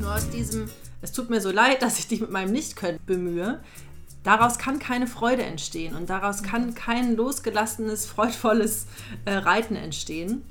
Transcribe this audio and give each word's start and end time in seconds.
Nur 0.00 0.14
aus 0.14 0.28
diesem, 0.30 0.68
es 1.02 1.12
tut 1.12 1.30
mir 1.30 1.40
so 1.40 1.50
leid, 1.50 1.82
dass 1.82 1.98
ich 1.98 2.08
dich 2.08 2.20
mit 2.20 2.30
meinem 2.30 2.52
Nichtkönnen 2.52 3.00
bemühe, 3.06 3.60
daraus 4.22 4.58
kann 4.58 4.78
keine 4.78 5.06
Freude 5.06 5.44
entstehen 5.44 5.94
und 5.94 6.10
daraus 6.10 6.42
kann 6.42 6.74
kein 6.74 7.16
losgelassenes, 7.16 8.06
freudvolles 8.06 8.86
äh, 9.24 9.34
Reiten 9.34 9.76
entstehen. 9.76 10.42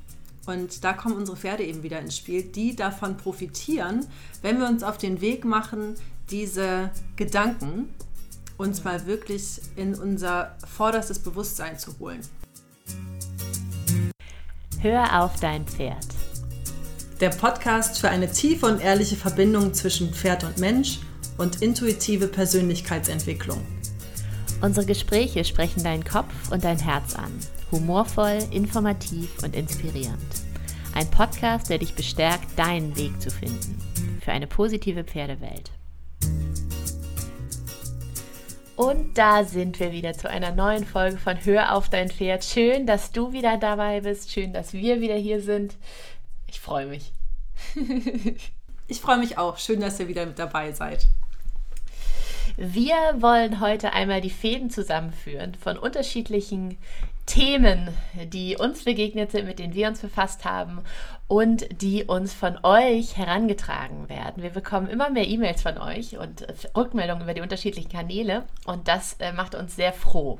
Und 0.45 0.83
da 0.83 0.93
kommen 0.93 1.15
unsere 1.15 1.37
Pferde 1.37 1.63
eben 1.63 1.81
wieder 1.81 1.99
ins 1.99 2.17
Spiel, 2.17 2.43
die 2.43 2.75
davon 2.75 3.17
profitieren, 3.17 4.05
wenn 4.43 4.59
wir 4.59 4.67
uns 4.67 4.83
auf 4.83 4.97
den 4.97 5.19
Weg 5.19 5.43
machen, 5.43 5.95
diese 6.29 6.91
Gedanken 7.15 7.89
uns 8.57 8.83
mal 8.83 9.05
wirklich 9.05 9.59
in 9.75 9.95
unser 9.95 10.55
vorderstes 10.65 11.19
Bewusstsein 11.19 11.77
zu 11.77 11.97
holen. 11.99 12.21
Hör 14.79 15.23
auf 15.23 15.39
dein 15.39 15.65
Pferd. 15.65 16.05
Der 17.21 17.29
Podcast 17.29 17.97
für 17.97 18.09
eine 18.09 18.29
tiefe 18.29 18.65
und 18.65 18.81
ehrliche 18.81 19.15
Verbindung 19.15 19.73
zwischen 19.73 20.13
Pferd 20.13 20.43
und 20.43 20.57
Mensch 20.57 20.99
und 21.37 21.61
intuitive 21.61 22.27
Persönlichkeitsentwicklung. 22.27 23.65
Unsere 24.61 24.85
Gespräche 24.85 25.45
sprechen 25.45 25.81
deinen 25.81 26.03
Kopf 26.03 26.51
und 26.51 26.65
dein 26.65 26.77
Herz 26.77 27.15
an. 27.15 27.31
Humorvoll, 27.71 28.39
informativ 28.51 29.29
und 29.43 29.55
inspirierend. 29.55 30.17
Ein 30.93 31.09
Podcast, 31.09 31.69
der 31.69 31.77
dich 31.77 31.95
bestärkt, 31.95 32.47
deinen 32.59 32.97
Weg 32.97 33.21
zu 33.21 33.31
finden. 33.31 33.77
Für 34.19 34.33
eine 34.33 34.47
positive 34.47 35.05
Pferdewelt. 35.05 35.71
Und 38.75 39.17
da 39.17 39.45
sind 39.45 39.79
wir 39.79 39.93
wieder 39.93 40.13
zu 40.13 40.29
einer 40.29 40.51
neuen 40.51 40.85
Folge 40.85 41.17
von 41.17 41.37
Hör 41.45 41.73
auf 41.73 41.87
dein 41.87 42.09
Pferd. 42.09 42.43
Schön, 42.43 42.85
dass 42.85 43.13
du 43.13 43.31
wieder 43.31 43.55
dabei 43.57 44.01
bist. 44.01 44.31
Schön, 44.31 44.51
dass 44.51 44.73
wir 44.73 44.99
wieder 44.99 45.15
hier 45.15 45.41
sind. 45.41 45.77
Ich 46.55 46.61
freue 46.61 46.85
mich. 46.85 47.11
ich 48.87 49.01
freue 49.01 49.17
mich 49.17 49.37
auch. 49.37 49.57
Schön, 49.57 49.81
dass 49.81 49.99
ihr 49.99 50.07
wieder 50.07 50.25
mit 50.25 50.39
dabei 50.39 50.71
seid. 50.71 51.09
Wir 52.55 52.95
wollen 53.19 53.59
heute 53.59 53.91
einmal 53.91 54.21
die 54.21 54.29
Fäden 54.29 54.69
zusammenführen 54.69 55.53
von 55.55 55.77
unterschiedlichen 55.77 56.77
Themen, 57.25 57.89
die 58.31 58.55
uns 58.55 58.85
begegnet 58.85 59.31
sind, 59.31 59.47
mit 59.47 59.59
denen 59.59 59.73
wir 59.73 59.89
uns 59.89 59.99
befasst 59.99 60.45
haben 60.45 60.79
und 61.27 61.81
die 61.81 62.05
uns 62.05 62.33
von 62.33 62.57
euch 62.63 63.17
herangetragen 63.17 64.07
werden. 64.07 64.41
Wir 64.41 64.51
bekommen 64.51 64.87
immer 64.87 65.09
mehr 65.09 65.27
E-Mails 65.27 65.61
von 65.61 65.77
euch 65.77 66.17
und 66.17 66.47
Rückmeldungen 66.73 67.23
über 67.23 67.33
die 67.33 67.41
unterschiedlichen 67.41 67.91
Kanäle 67.91 68.45
und 68.65 68.87
das 68.87 69.15
äh, 69.19 69.33
macht 69.33 69.55
uns 69.55 69.75
sehr 69.75 69.91
froh, 69.91 70.39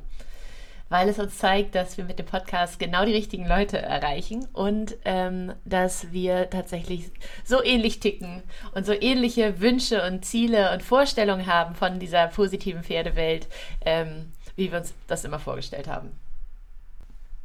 weil 0.88 1.08
es 1.08 1.18
uns 1.18 1.38
zeigt, 1.38 1.74
dass 1.74 1.96
wir 1.96 2.04
mit 2.04 2.18
dem 2.18 2.26
Podcast 2.26 2.78
genau 2.78 3.04
die 3.04 3.12
richtigen 3.12 3.46
Leute 3.46 3.78
erreichen 3.78 4.46
und 4.52 4.96
ähm, 5.04 5.52
dass 5.64 6.12
wir 6.12 6.48
tatsächlich 6.50 7.10
so 7.44 7.62
ähnlich 7.62 8.00
ticken 8.00 8.42
und 8.74 8.86
so 8.86 8.92
ähnliche 8.92 9.60
Wünsche 9.60 10.06
und 10.06 10.24
Ziele 10.24 10.72
und 10.72 10.82
Vorstellungen 10.82 11.46
haben 11.46 11.74
von 11.74 11.98
dieser 11.98 12.28
positiven 12.28 12.84
Pferdewelt, 12.84 13.48
ähm, 13.84 14.32
wie 14.54 14.70
wir 14.70 14.78
uns 14.78 14.94
das 15.08 15.24
immer 15.24 15.38
vorgestellt 15.38 15.88
haben. 15.88 16.10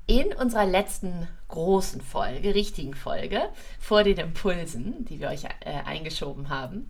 In 0.08 0.34
unserer 0.34 0.66
letzten 0.66 1.28
großen 1.48 2.02
Folge, 2.02 2.54
richtigen 2.54 2.96
Folge, 2.96 3.42
vor 3.80 4.04
den 4.04 4.18
Impulsen, 4.18 5.06
die 5.06 5.20
wir 5.20 5.30
euch 5.30 5.46
äh, 5.46 5.50
eingeschoben 5.86 6.50
haben, 6.50 6.90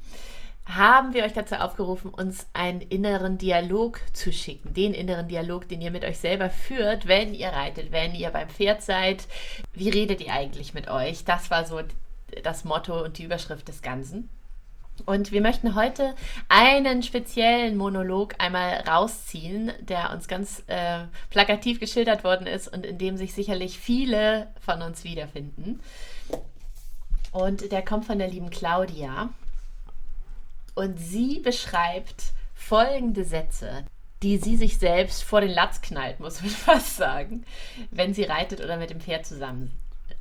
haben 0.65 1.13
wir 1.13 1.23
euch 1.23 1.33
dazu 1.33 1.55
aufgerufen, 1.55 2.11
uns 2.11 2.47
einen 2.53 2.81
inneren 2.81 3.37
Dialog 3.37 3.99
zu 4.13 4.31
schicken. 4.31 4.73
Den 4.73 4.93
inneren 4.93 5.27
Dialog, 5.27 5.67
den 5.67 5.81
ihr 5.81 5.91
mit 5.91 6.05
euch 6.05 6.19
selber 6.19 6.49
führt, 6.49 7.07
wenn 7.07 7.33
ihr 7.33 7.49
reitet, 7.49 7.91
wenn 7.91 8.15
ihr 8.15 8.29
beim 8.29 8.49
Pferd 8.49 8.81
seid. 8.81 9.27
Wie 9.73 9.89
redet 9.89 10.21
ihr 10.21 10.33
eigentlich 10.33 10.73
mit 10.73 10.89
euch? 10.89 11.25
Das 11.25 11.51
war 11.51 11.65
so 11.65 11.81
das 12.43 12.63
Motto 12.63 13.03
und 13.03 13.17
die 13.17 13.23
Überschrift 13.23 13.67
des 13.67 13.81
Ganzen. 13.81 14.29
Und 15.05 15.31
wir 15.31 15.41
möchten 15.41 15.75
heute 15.75 16.15
einen 16.47 17.01
speziellen 17.01 17.75
Monolog 17.75 18.35
einmal 18.37 18.83
rausziehen, 18.87 19.71
der 19.79 20.11
uns 20.11 20.27
ganz 20.27 20.63
äh, 20.67 21.05
plakativ 21.29 21.79
geschildert 21.79 22.23
worden 22.23 22.45
ist 22.45 22.67
und 22.67 22.85
in 22.85 22.97
dem 22.97 23.17
sich 23.17 23.33
sicherlich 23.33 23.79
viele 23.79 24.47
von 24.59 24.81
uns 24.81 25.03
wiederfinden. 25.03 25.79
Und 27.31 27.71
der 27.71 27.83
kommt 27.83 28.05
von 28.05 28.19
der 28.19 28.27
lieben 28.27 28.49
Claudia. 28.49 29.29
Und 30.75 30.97
sie 30.97 31.39
beschreibt 31.39 32.33
folgende 32.55 33.25
Sätze, 33.25 33.85
die 34.23 34.37
sie 34.37 34.55
sich 34.55 34.77
selbst 34.77 35.23
vor 35.23 35.41
den 35.41 35.51
Latz 35.51 35.81
knallt, 35.81 36.19
muss 36.19 36.41
man 36.41 36.49
fast 36.49 36.97
sagen, 36.97 37.45
wenn 37.89 38.13
sie 38.13 38.23
reitet 38.23 38.61
oder 38.61 38.77
mit 38.77 38.89
dem 38.89 39.01
Pferd 39.01 39.25
zusammen 39.25 39.71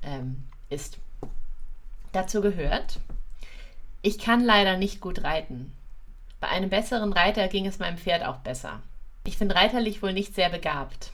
ähm, 0.02 0.44
ist. 0.68 0.98
Dazu 2.12 2.40
gehört, 2.40 2.98
ich 4.02 4.18
kann 4.18 4.42
leider 4.42 4.76
nicht 4.76 5.00
gut 5.00 5.22
reiten. 5.22 5.72
Bei 6.40 6.48
einem 6.48 6.70
besseren 6.70 7.12
Reiter 7.12 7.46
ging 7.48 7.66
es 7.66 7.78
meinem 7.78 7.98
Pferd 7.98 8.24
auch 8.24 8.38
besser. 8.38 8.80
Ich 9.24 9.38
bin 9.38 9.50
reiterlich 9.50 10.02
wohl 10.02 10.14
nicht 10.14 10.34
sehr 10.34 10.48
begabt. 10.48 11.12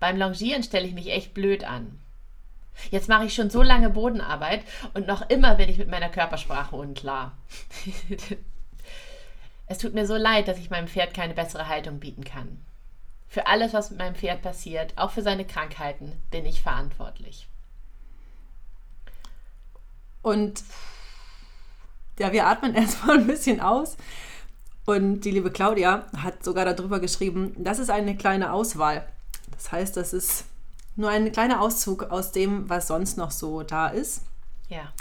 Beim 0.00 0.18
Longieren 0.18 0.64
stelle 0.64 0.86
ich 0.86 0.92
mich 0.92 1.10
echt 1.10 1.32
blöd 1.32 1.64
an. 1.64 1.98
Jetzt 2.90 3.08
mache 3.08 3.24
ich 3.24 3.34
schon 3.34 3.48
so 3.48 3.62
lange 3.62 3.88
Bodenarbeit 3.88 4.62
und 4.92 5.06
noch 5.06 5.30
immer 5.30 5.54
bin 5.54 5.70
ich 5.70 5.78
mit 5.78 5.88
meiner 5.88 6.10
Körpersprache 6.10 6.76
unklar. 6.76 7.32
es 9.66 9.78
tut 9.78 9.94
mir 9.94 10.06
so 10.06 10.16
leid, 10.16 10.48
dass 10.48 10.58
ich 10.58 10.70
meinem 10.70 10.88
Pferd 10.88 11.14
keine 11.14 11.34
bessere 11.34 11.68
Haltung 11.68 11.98
bieten 11.98 12.24
kann. 12.24 12.64
Für 13.28 13.46
alles, 13.48 13.72
was 13.72 13.90
mit 13.90 13.98
meinem 13.98 14.14
Pferd 14.14 14.42
passiert, 14.42 14.92
auch 14.96 15.10
für 15.10 15.22
seine 15.22 15.44
Krankheiten, 15.44 16.12
bin 16.30 16.46
ich 16.46 16.62
verantwortlich. 16.62 17.48
Und 20.22 20.62
ja, 22.18 22.32
wir 22.32 22.46
atmen 22.46 22.74
erstmal 22.76 23.18
ein 23.18 23.26
bisschen 23.26 23.60
aus. 23.60 23.96
Und 24.84 25.22
die 25.22 25.32
liebe 25.32 25.50
Claudia 25.50 26.06
hat 26.16 26.44
sogar 26.44 26.64
darüber 26.64 27.00
geschrieben, 27.00 27.52
das 27.58 27.80
ist 27.80 27.90
eine 27.90 28.16
kleine 28.16 28.52
Auswahl. 28.52 29.06
Das 29.50 29.72
heißt, 29.72 29.96
das 29.96 30.12
ist 30.12 30.44
nur 30.94 31.10
ein 31.10 31.30
kleiner 31.32 31.60
Auszug 31.60 32.04
aus 32.04 32.30
dem, 32.30 32.68
was 32.68 32.86
sonst 32.86 33.18
noch 33.18 33.32
so 33.32 33.62
da 33.64 33.88
ist. 33.88 34.22
Ja. 34.68 34.92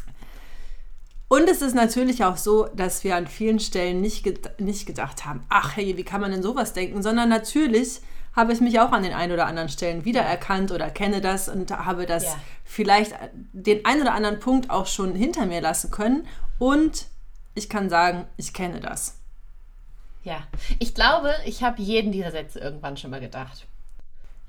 Und 1.28 1.50
es 1.50 1.62
ist 1.62 1.74
natürlich 1.74 2.24
auch 2.24 2.38
so, 2.38 2.68
dass 2.76 3.04
wir 3.04 3.16
an 3.16 3.28
vielen 3.28 3.60
Stellen 3.60 4.00
nicht, 4.02 4.24
ged 4.24 4.60
nicht 4.60 4.86
gedacht 4.86 5.26
haben, 5.26 5.44
ach 5.50 5.76
hey, 5.76 5.98
wie 5.98 6.04
kann 6.04 6.22
man 6.22 6.32
denn 6.32 6.44
sowas 6.44 6.74
denken, 6.74 7.02
sondern 7.02 7.30
natürlich 7.30 8.02
habe 8.36 8.54
ich 8.54 8.62
mich 8.62 8.80
auch 8.80 8.92
an 8.92 9.04
den 9.04 9.14
ein 9.14 9.32
oder 9.32 9.48
anderen 9.48 9.70
Stellen 9.70 10.06
wiedererkannt 10.06 10.72
oder 10.72 10.90
kenne 10.90 11.22
das 11.22 11.50
und 11.50 11.72
habe 11.72 12.06
das 12.06 12.26
ja. 12.26 12.36
vielleicht 12.64 13.14
den 13.54 13.86
ein 13.86 14.02
oder 14.02 14.14
anderen 14.14 14.40
Punkt 14.40 14.70
auch 14.70 14.88
schon 14.88 15.16
hinter 15.16 15.46
mir 15.46 15.62
lassen 15.62 15.90
können 15.90 16.28
und 16.60 17.08
ich 17.56 17.70
kann 17.70 17.90
sagen, 17.90 18.28
ich 18.38 18.54
kenne 18.54 18.82
das. 18.82 19.18
Ja, 20.24 20.44
ich 20.80 20.94
glaube, 20.94 21.34
ich 21.46 21.64
habe 21.64 21.82
jeden 21.82 22.12
dieser 22.12 22.32
Sätze 22.32 22.60
irgendwann 22.60 22.98
schon 22.98 23.12
mal 23.12 23.22
gedacht. 23.22 23.66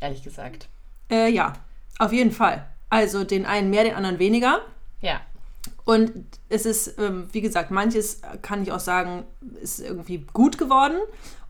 Ehrlich 0.00 0.22
gesagt. 0.22 0.69
Äh, 1.10 1.28
ja, 1.31 1.53
auf 1.98 2.12
jeden 2.12 2.32
Fall. 2.32 2.66
Also 2.91 3.25
den 3.25 3.47
einen 3.47 3.70
mehr, 3.70 3.84
den 3.84 3.94
anderen 3.94 4.19
weniger. 4.19 4.62
Ja. 5.00 5.20
Und 5.86 6.26
es 6.48 6.66
ist, 6.66 6.98
ähm, 6.98 7.28
wie 7.30 7.41
gesagt, 7.41 7.70
manches 7.70 8.20
kann 8.42 8.62
ich 8.62 8.72
auch 8.72 8.80
sagen, 8.80 9.24
ist 9.62 9.78
irgendwie 9.78 10.26
gut 10.32 10.58
geworden. 10.58 10.98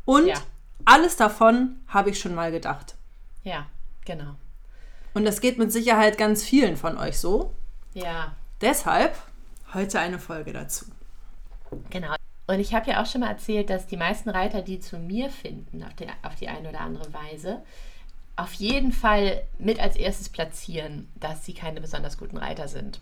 Und 0.05 0.27
ja. 0.27 0.37
alles 0.85 1.17
davon 1.17 1.81
habe 1.89 2.11
ich 2.11 2.21
schon 2.21 2.35
mal 2.35 2.53
gedacht. 2.53 2.97
Ja, 3.45 3.67
genau. 4.05 4.37
Und 5.15 5.25
das 5.25 5.41
geht 5.41 5.57
mit 5.57 5.73
Sicherheit 5.73 6.19
ganz 6.19 6.45
vielen 6.45 6.77
von 6.77 6.99
euch 6.99 7.19
so. 7.19 7.55
Ja. 7.95 8.37
Deshalb 8.61 9.17
heute 9.73 9.99
eine 9.99 10.19
Folge 10.19 10.53
dazu. 10.53 10.85
Genau. 11.89 12.15
Und 12.47 12.61
ich 12.61 12.75
habe 12.75 12.91
ja 12.91 13.03
auch 13.03 13.07
schon 13.07 13.23
mal 13.23 13.31
erzählt, 13.31 13.71
dass 13.71 13.87
die 13.87 13.97
meisten 13.97 14.29
Reiter, 14.29 14.61
die 14.61 14.81
zu 14.81 14.99
mir 14.99 15.31
finden, 15.31 15.83
auf 15.83 15.95
die, 15.95 16.07
auf 16.23 16.35
die 16.35 16.49
eine 16.49 16.69
oder 16.69 16.81
andere 16.83 17.11
Weise, 17.15 17.63
auf 18.37 18.53
jeden 18.53 18.93
Fall 18.93 19.43
mit 19.59 19.81
als 19.81 19.97
erstes 19.97 20.29
platzieren, 20.29 21.09
dass 21.15 21.47
sie 21.47 21.55
keine 21.55 21.81
besonders 21.81 22.19
guten 22.19 22.37
Reiter 22.37 22.69
sind. 22.69 23.01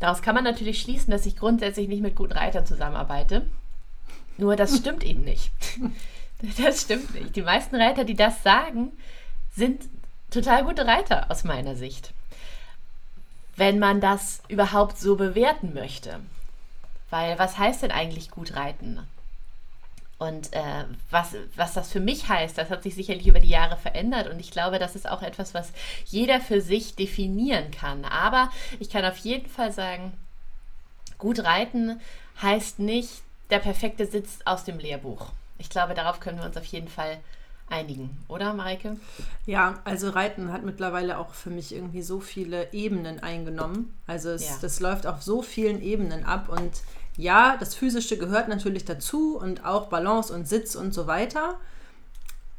Daraus 0.00 0.22
kann 0.22 0.34
man 0.34 0.44
natürlich 0.44 0.80
schließen, 0.80 1.10
dass 1.10 1.26
ich 1.26 1.36
grundsätzlich 1.36 1.88
nicht 1.88 2.02
mit 2.02 2.16
guten 2.16 2.32
Reitern 2.32 2.66
zusammenarbeite. 2.66 3.46
Nur 4.36 4.56
das 4.56 4.76
stimmt 4.76 5.04
eben 5.04 5.22
nicht. 5.22 5.50
Das 6.56 6.82
stimmt 6.82 7.12
nicht. 7.14 7.34
Die 7.34 7.42
meisten 7.42 7.74
Reiter, 7.74 8.04
die 8.04 8.14
das 8.14 8.44
sagen, 8.44 8.92
sind 9.56 9.82
total 10.30 10.62
gute 10.62 10.86
Reiter 10.86 11.32
aus 11.32 11.42
meiner 11.42 11.74
Sicht 11.74 12.12
wenn 13.58 13.80
man 13.80 14.00
das 14.00 14.40
überhaupt 14.48 14.98
so 14.98 15.16
bewerten 15.16 15.74
möchte. 15.74 16.20
Weil 17.10 17.38
was 17.38 17.58
heißt 17.58 17.82
denn 17.82 17.90
eigentlich 17.90 18.30
gut 18.30 18.54
reiten? 18.54 19.00
Und 20.18 20.52
äh, 20.52 20.84
was, 21.10 21.36
was 21.54 21.74
das 21.74 21.92
für 21.92 22.00
mich 22.00 22.28
heißt, 22.28 22.58
das 22.58 22.70
hat 22.70 22.82
sich 22.82 22.96
sicherlich 22.96 23.28
über 23.28 23.38
die 23.38 23.48
Jahre 23.48 23.76
verändert. 23.76 24.28
Und 24.28 24.40
ich 24.40 24.50
glaube, 24.50 24.80
das 24.80 24.96
ist 24.96 25.08
auch 25.08 25.22
etwas, 25.22 25.54
was 25.54 25.72
jeder 26.06 26.40
für 26.40 26.60
sich 26.60 26.96
definieren 26.96 27.70
kann. 27.70 28.04
Aber 28.04 28.50
ich 28.80 28.90
kann 28.90 29.04
auf 29.04 29.18
jeden 29.18 29.48
Fall 29.48 29.72
sagen, 29.72 30.12
gut 31.18 31.44
reiten 31.44 32.00
heißt 32.42 32.80
nicht 32.80 33.22
der 33.50 33.60
perfekte 33.60 34.06
Sitz 34.06 34.40
aus 34.44 34.64
dem 34.64 34.78
Lehrbuch. 34.78 35.26
Ich 35.58 35.70
glaube, 35.70 35.94
darauf 35.94 36.20
können 36.20 36.38
wir 36.38 36.46
uns 36.46 36.56
auf 36.56 36.64
jeden 36.64 36.88
Fall 36.88 37.18
einigen, 37.70 38.16
oder 38.28 38.54
Mareike? 38.54 38.96
Ja, 39.46 39.80
also 39.84 40.10
Reiten 40.10 40.52
hat 40.52 40.64
mittlerweile 40.64 41.18
auch 41.18 41.34
für 41.34 41.50
mich 41.50 41.74
irgendwie 41.74 42.02
so 42.02 42.20
viele 42.20 42.72
Ebenen 42.72 43.20
eingenommen. 43.22 43.94
Also 44.06 44.30
es, 44.30 44.48
ja. 44.48 44.56
das 44.60 44.80
läuft 44.80 45.06
auf 45.06 45.22
so 45.22 45.42
vielen 45.42 45.82
Ebenen 45.82 46.24
ab 46.24 46.48
und 46.48 46.82
ja, 47.16 47.56
das 47.58 47.74
Physische 47.74 48.16
gehört 48.16 48.48
natürlich 48.48 48.84
dazu 48.84 49.36
und 49.36 49.64
auch 49.64 49.88
Balance 49.88 50.32
und 50.32 50.48
Sitz 50.48 50.76
und 50.76 50.94
so 50.94 51.08
weiter. 51.08 51.58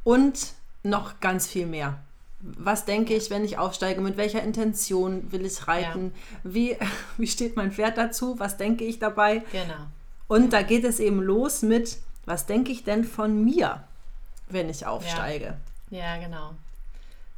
Und 0.03 0.53
noch 0.83 1.19
ganz 1.21 1.47
viel 1.47 1.65
mehr. 1.65 1.99
Was 2.41 2.85
denke 2.85 3.13
ich, 3.13 3.29
wenn 3.29 3.43
ich 3.43 3.57
aufsteige? 3.57 4.01
Mit 4.01 4.17
welcher 4.17 4.43
Intention 4.43 5.31
will 5.31 5.45
ich 5.45 5.67
reiten? 5.67 6.13
Ja. 6.43 6.51
Wie, 6.51 6.77
wie 7.17 7.27
steht 7.27 7.55
mein 7.55 7.71
Pferd 7.71 7.97
dazu? 7.97 8.37
Was 8.39 8.57
denke 8.57 8.83
ich 8.83 8.99
dabei? 8.99 9.43
Genau. 9.51 9.87
Und 10.27 10.53
da 10.53 10.61
geht 10.61 10.83
es 10.83 10.99
eben 10.99 11.21
los 11.21 11.61
mit, 11.61 11.97
was 12.25 12.45
denke 12.45 12.71
ich 12.71 12.83
denn 12.83 13.03
von 13.03 13.43
mir, 13.43 13.83
wenn 14.49 14.69
ich 14.69 14.85
aufsteige? 14.85 15.57
Ja, 15.89 15.99
ja 15.99 16.17
genau. 16.17 16.51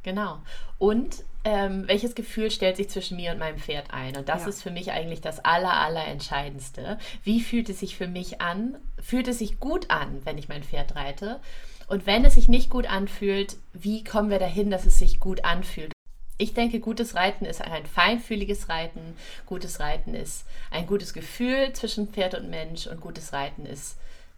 Genau. 0.02 0.38
Und 0.78 1.24
ähm, 1.44 1.86
welches 1.86 2.14
Gefühl 2.14 2.50
stellt 2.50 2.76
sich 2.76 2.88
zwischen 2.88 3.16
mir 3.16 3.32
und 3.32 3.38
meinem 3.38 3.58
Pferd 3.58 3.92
ein? 3.92 4.16
Und 4.16 4.28
das 4.28 4.42
ja. 4.42 4.48
ist 4.48 4.62
für 4.62 4.70
mich 4.70 4.92
eigentlich 4.92 5.20
das 5.20 5.44
aller, 5.44 5.72
aller 5.72 6.06
Entscheidendste. 6.06 6.98
Wie 7.24 7.40
fühlt 7.40 7.68
es 7.68 7.80
sich 7.80 7.96
für 7.96 8.08
mich 8.08 8.40
an? 8.40 8.76
Fühlt 9.00 9.28
es 9.28 9.38
sich 9.38 9.60
gut 9.60 9.90
an, 9.90 10.20
wenn 10.24 10.38
ich 10.38 10.48
mein 10.48 10.62
Pferd 10.62 10.94
reite? 10.94 11.40
Und 11.88 12.06
wenn 12.06 12.24
es 12.24 12.34
sich 12.34 12.48
nicht 12.48 12.70
gut 12.70 12.86
anfühlt, 12.86 13.56
wie 13.72 14.04
kommen 14.04 14.30
wir 14.30 14.38
dahin, 14.38 14.70
dass 14.70 14.86
es 14.86 14.98
sich 14.98 15.20
gut 15.20 15.44
anfühlt? 15.44 15.92
Ich 16.38 16.54
denke, 16.54 16.80
gutes 16.80 17.14
Reiten 17.14 17.44
ist 17.44 17.60
ein 17.60 17.86
feinfühliges 17.86 18.68
Reiten. 18.68 19.16
Gutes 19.46 19.78
Reiten 19.78 20.14
ist 20.14 20.44
ein 20.70 20.86
gutes 20.86 21.12
Gefühl 21.12 21.72
zwischen 21.72 22.08
Pferd 22.08 22.34
und 22.34 22.50
Mensch. 22.50 22.86
Und 22.86 23.00
gutes 23.00 23.32
Reiten 23.32 23.66
ist, 23.66 23.96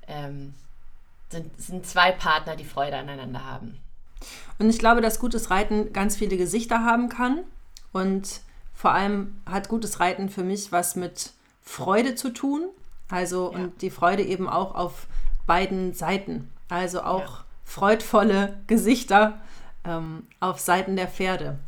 ähm, 0.08 0.54
sind, 1.34 1.60
sind 1.60 1.86
zwei 1.86 2.12
Partner, 2.12 2.56
die 2.56 2.64
Freude 2.64 2.96
aneinander 2.96 3.44
haben. 3.44 3.78
Und 4.58 4.70
ich 4.70 4.78
glaube, 4.78 5.00
dass 5.00 5.18
gutes 5.18 5.50
Reiten 5.50 5.92
ganz 5.92 6.16
viele 6.16 6.36
Gesichter 6.36 6.84
haben 6.84 7.08
kann. 7.08 7.40
Und 7.92 8.40
vor 8.72 8.92
allem 8.92 9.40
hat 9.46 9.68
gutes 9.68 10.00
Reiten 10.00 10.28
für 10.28 10.44
mich 10.44 10.72
was 10.72 10.96
mit 10.96 11.32
Freude 11.62 12.14
zu 12.14 12.30
tun. 12.30 12.68
Also 13.08 13.52
ja. 13.52 13.58
und 13.58 13.82
die 13.82 13.90
Freude 13.90 14.22
eben 14.22 14.48
auch 14.48 14.74
auf 14.74 15.06
beiden 15.46 15.92
Seiten. 15.92 16.50
Also 16.68 17.02
auch 17.02 17.20
ja. 17.20 17.44
freudvolle 17.64 18.58
Gesichter 18.66 19.40
ähm, 19.84 20.26
auf 20.40 20.60
Seiten 20.60 20.96
der 20.96 21.08
Pferde. 21.08 21.58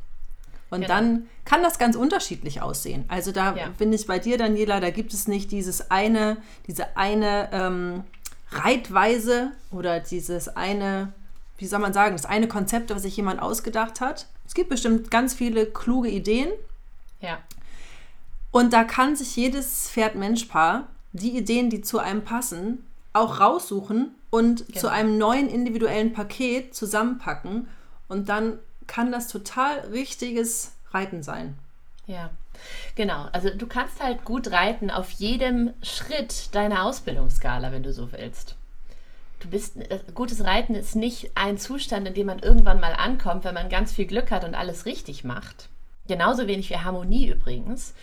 Und 0.70 0.80
genau. 0.80 0.94
dann 0.94 1.28
kann 1.44 1.62
das 1.62 1.78
ganz 1.78 1.94
unterschiedlich 1.94 2.60
aussehen. 2.60 3.04
Also 3.08 3.30
da 3.30 3.54
ja. 3.54 3.68
bin 3.78 3.92
ich 3.92 4.06
bei 4.06 4.18
dir, 4.18 4.36
Daniela, 4.36 4.80
da 4.80 4.90
gibt 4.90 5.14
es 5.14 5.28
nicht 5.28 5.52
dieses 5.52 5.90
eine, 5.90 6.38
diese 6.66 6.96
eine 6.96 7.48
ähm, 7.52 8.04
Reitweise 8.50 9.50
oder 9.70 10.00
dieses 10.00 10.48
eine 10.48 11.12
wie 11.58 11.66
soll 11.66 11.78
man 11.78 11.93
sagen, 11.93 12.16
das 12.16 12.26
eine 12.26 12.48
Konzept, 12.48 12.90
was 12.90 13.02
sich 13.02 13.16
jemand 13.16 13.40
ausgedacht 13.40 14.00
hat. 14.00 14.26
Es 14.46 14.54
gibt 14.54 14.69
bestimmt 14.69 15.10
ganz 15.10 15.34
viele 15.34 15.66
kluge 15.66 16.08
Ideen. 16.08 16.50
Ja. 17.20 17.38
Und 18.50 18.72
da 18.72 18.84
kann 18.84 19.16
sich 19.16 19.37
jedes 19.37 19.90
Pferd-Mensch-Paar 19.90 20.88
die 21.12 21.37
Ideen, 21.37 21.70
die 21.70 21.81
zu 21.81 21.98
einem 21.98 22.22
passen, 22.22 22.84
auch 23.12 23.40
raussuchen 23.40 24.14
und 24.31 24.66
genau. 24.66 24.81
zu 24.81 24.90
einem 24.90 25.16
neuen 25.16 25.49
individuellen 25.49 26.12
Paket 26.12 26.75
zusammenpacken. 26.75 27.69
Und 28.08 28.28
dann 28.28 28.58
kann 28.87 29.10
das 29.10 29.28
total 29.28 29.81
richtiges 29.92 30.72
Reiten 30.92 31.22
sein. 31.22 31.56
Ja, 32.06 32.31
genau. 32.94 33.26
Also 33.32 33.50
du 33.50 33.67
kannst 33.67 34.03
halt 34.03 34.25
gut 34.25 34.50
reiten 34.50 34.91
auf 34.91 35.11
jedem 35.11 35.73
Schritt 35.82 36.55
deiner 36.55 36.85
Ausbildungsskala, 36.85 37.73
wenn 37.73 37.82
du 37.82 37.93
so 37.93 38.12
willst 38.12 38.56
du 39.41 39.49
bist, 39.49 39.76
äh, 39.76 40.00
gutes 40.14 40.44
Reiten 40.44 40.75
ist 40.75 40.97
nicht 40.97 41.31
ein 41.35 41.58
Zustand, 41.58 42.06
in 42.08 42.14
dem 42.14 42.26
man 42.26 42.38
irgendwann 42.38 42.81
mal 42.81 42.93
ankommt, 42.93 43.44
wenn 43.44 43.55
man 43.55 43.69
ganz 43.69 43.93
viel 43.93 44.06
Glück 44.06 44.31
hat 44.31 44.44
und 44.44 44.55
alles 44.55 44.87
richtig 44.87 45.25
macht. 45.25 45.69
Genauso 46.08 46.47
wenig 46.47 46.70
wie 46.70 46.76
Harmonie 46.76 47.29
übrigens. 47.29 47.94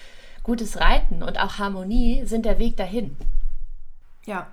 Gutes 0.43 0.79
Reiten 0.79 1.23
und 1.23 1.39
auch 1.39 1.57
Harmonie 1.57 2.25
sind 2.25 2.45
der 2.45 2.59
Weg 2.59 2.75
dahin. 2.77 3.15
Ja. 4.25 4.47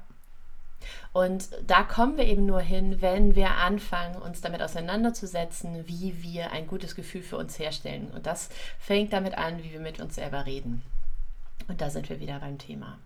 Und 1.13 1.49
da 1.67 1.83
kommen 1.83 2.17
wir 2.17 2.25
eben 2.25 2.47
nur 2.47 2.61
hin, 2.61 3.01
wenn 3.01 3.35
wir 3.35 3.51
anfangen, 3.57 4.17
uns 4.17 4.41
damit 4.41 4.63
auseinanderzusetzen, 4.63 5.87
wie 5.87 6.23
wir 6.23 6.53
ein 6.53 6.67
gutes 6.67 6.95
Gefühl 6.95 7.23
für 7.23 7.37
uns 7.37 7.59
herstellen. 7.59 8.11
Und 8.15 8.27
das 8.27 8.49
fängt 8.79 9.13
damit 9.13 9.37
an, 9.37 9.63
wie 9.63 9.73
wir 9.73 9.81
mit 9.81 10.01
uns 10.01 10.15
selber 10.15 10.47
reden. 10.47 10.83
Und 11.69 11.81
da 11.81 11.91
sind 11.91 12.09
wir 12.09 12.21
wieder 12.21 12.39
beim 12.41 12.59
Thema. 12.59 12.99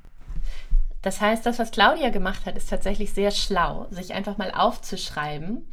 Das 1.03 1.21
heißt, 1.21 1.45
das, 1.45 1.59
was 1.59 1.71
Claudia 1.71 2.09
gemacht 2.09 2.47
hat, 2.47 2.57
ist 2.57 2.71
tatsächlich 2.71 3.13
sehr 3.13 3.31
schlau, 3.31 3.87
sich 3.91 4.15
einfach 4.15 4.39
mal 4.39 4.51
aufzuschreiben, 4.51 5.67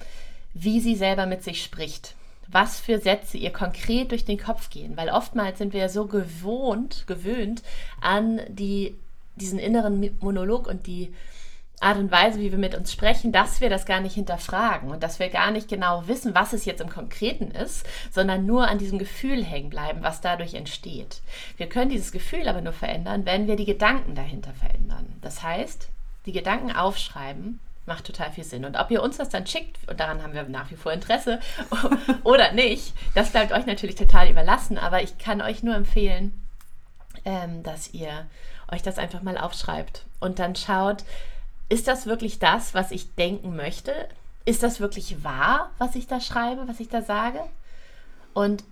wie 0.54 0.82
sie 0.82 0.96
selber 0.96 1.26
mit 1.26 1.42
sich 1.42 1.64
spricht. 1.64 2.16
Was 2.48 2.82
für 2.82 3.00
Sätze 3.00 3.38
ihr 3.38 3.54
konkret 3.54 4.12
durch 4.12 4.26
den 4.26 4.38
Kopf 4.38 4.70
gehen. 4.70 4.98
Weil 4.98 5.10
oftmals 5.10 5.58
sind 5.58 5.72
wir 5.72 5.80
ja 5.80 5.90
so 5.90 6.06
gewohnt, 6.06 7.06
gewöhnt 7.08 7.64
an 8.02 8.42
die, 8.50 8.98
diesen 9.38 9.58
inneren 9.58 10.18
Monolog 10.20 10.68
und 10.68 10.86
die 10.86 11.14
Art 11.82 11.98
und 11.98 12.12
Weise, 12.12 12.40
wie 12.40 12.52
wir 12.52 12.60
mit 12.60 12.76
uns 12.76 12.92
sprechen, 12.92 13.32
dass 13.32 13.60
wir 13.60 13.70
das 13.70 13.86
gar 13.86 14.00
nicht 14.00 14.14
hinterfragen 14.14 14.92
und 14.92 15.02
dass 15.04 15.20
wir 15.20 15.30
gar 15.30 15.52
nicht 15.52 15.68
genau 15.68 16.08
wissen, 16.08 16.36
was 16.36 16.54
es 16.54 16.66
jetzt 16.66 16.82
im 16.82 16.90
Konkreten 16.90 17.52
ist, 17.52 17.86
sondern 18.12 18.46
nur 18.46 18.68
an 18.68 18.78
diesem 18.78 19.00
Gefühl 19.00 19.44
hängen 19.44 19.70
bleiben, 19.70 20.04
was 20.04 20.22
dadurch 20.22 20.54
entsteht. 20.54 21.22
Wir 21.58 21.68
können 21.68 21.90
dieses 21.90 22.12
Gefühl 22.12 22.48
aber 22.48 22.62
nur 22.62 22.74
verändern, 22.74 23.26
wenn 23.26 23.48
wir 23.48 23.56
die 23.56 23.66
Gedanken 23.66 24.16
dahinter 24.16 24.54
verändern. 24.54 25.06
Das 25.22 25.44
heißt, 25.44 25.90
die 26.26 26.32
Gedanken 26.32 26.72
aufschreiben 26.72 27.60
macht 27.86 28.06
total 28.06 28.32
viel 28.32 28.44
Sinn. 28.44 28.64
Und 28.64 28.78
ob 28.78 28.92
ihr 28.92 29.02
uns 29.02 29.18
das 29.18 29.30
dann 29.30 29.48
schickt, 29.48 29.78
und 29.90 30.00
daran 30.00 30.22
haben 30.22 30.34
wir 30.34 30.44
nach 30.44 30.70
wie 30.70 30.76
vor 30.76 30.94
Interesse, 30.94 31.40
oder 32.24 32.52
nicht, 32.52 32.94
das 33.16 33.32
bleibt 33.32 33.52
euch 33.52 33.66
natürlich 33.66 33.96
total 33.96 34.30
überlassen. 34.30 34.78
Aber 34.78 35.02
ich 35.02 35.18
kann 35.18 35.42
euch 35.42 35.64
nur 35.64 35.76
empfehlen, 35.76 36.40
ähm, 37.26 37.64
dass 37.64 37.94
ihr 37.94 38.28
euch 38.72 38.84
das 38.84 38.98
einfach 38.98 39.22
mal 39.22 39.38
aufschreibt 39.38 40.06
und 40.20 40.40
dann 40.40 40.56
schaut, 40.56 41.04
ist 41.72 41.88
das 41.88 42.06
wirklich 42.06 42.38
das, 42.38 42.74
was 42.74 42.92
ich 42.92 43.16
denken 43.16 43.56
möchte? 43.56 43.94
Ist 44.44 44.62
das 44.62 44.82
wirklich 44.82 45.24
wahr, 45.24 45.72
was 45.78 45.96
ich 45.96 46.06
da 46.06 46.20
schreibe, 46.20 46.68
was 46.68 46.82
ich 46.82 46.90
da 46.90 47.02
sage? 47.02 47.40
Und 48.34 48.66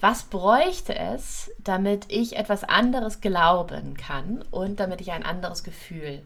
was 0.00 0.24
bräuchte 0.24 0.96
es, 0.98 1.52
damit 1.58 2.06
ich 2.08 2.36
etwas 2.36 2.64
anderes 2.64 3.20
glauben 3.20 3.96
kann 3.96 4.42
und 4.50 4.80
damit 4.80 5.00
ich 5.00 5.12
ein 5.12 5.22
anderes 5.22 5.62
Gefühl 5.62 6.22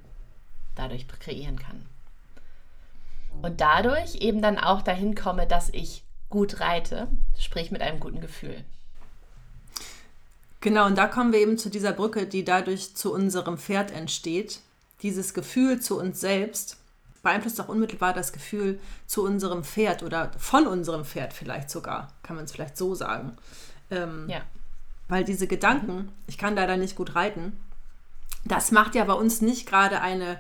dadurch 0.77 1.07
kreieren 1.09 1.59
kann? 1.59 1.85
Und 3.43 3.61
dadurch 3.61 4.15
eben 4.15 4.41
dann 4.41 4.59
auch 4.59 4.81
dahin 4.81 5.15
komme, 5.15 5.47
dass 5.47 5.69
ich 5.71 6.05
gut 6.31 6.59
reite, 6.59 7.07
sprich 7.39 7.71
mit 7.71 7.83
einem 7.83 8.01
guten 8.01 8.23
Gefühl. 8.23 8.65
Genau, 10.63 10.87
und 10.87 10.97
da 10.97 11.07
kommen 11.07 11.35
wir 11.35 11.41
eben 11.41 11.59
zu 11.59 11.69
dieser 11.69 11.93
Brücke, 11.93 12.27
die 12.27 12.45
dadurch 12.45 12.97
zu 12.97 13.13
unserem 13.13 13.59
Pferd 13.59 13.91
entsteht, 13.91 14.61
dieses 15.03 15.35
Gefühl 15.35 15.81
zu 15.81 15.99
uns 15.99 16.21
selbst 16.21 16.79
beeinflusst 17.25 17.61
auch 17.61 17.69
unmittelbar 17.69 18.13
das 18.13 18.33
Gefühl 18.33 18.79
zu 19.07 19.25
unserem 19.25 19.65
Pferd 19.65 20.05
oder 20.05 20.31
von 20.39 20.69
unserem 20.69 21.05
Pferd 21.05 21.33
vielleicht 21.33 21.71
sogar, 21.71 22.13
kann 22.23 22.37
man 22.37 22.45
es 22.45 22.53
vielleicht 22.53 22.77
so 22.77 22.95
sagen. 22.95 23.37
Ähm, 23.91 24.29
ja. 24.29 24.43
Weil 25.09 25.25
diese 25.25 25.49
Gedanken, 25.49 26.13
ich 26.29 26.39
kann 26.39 26.55
leider 26.55 26.77
nicht 26.77 26.95
gut 26.95 27.17
reiten, 27.17 27.59
das 28.45 28.71
macht 28.71 28.95
ja 28.95 29.05
bei 29.05 29.15
uns 29.15 29.41
nicht 29.41 29.67
gerade 29.67 30.01
eine, 30.01 30.39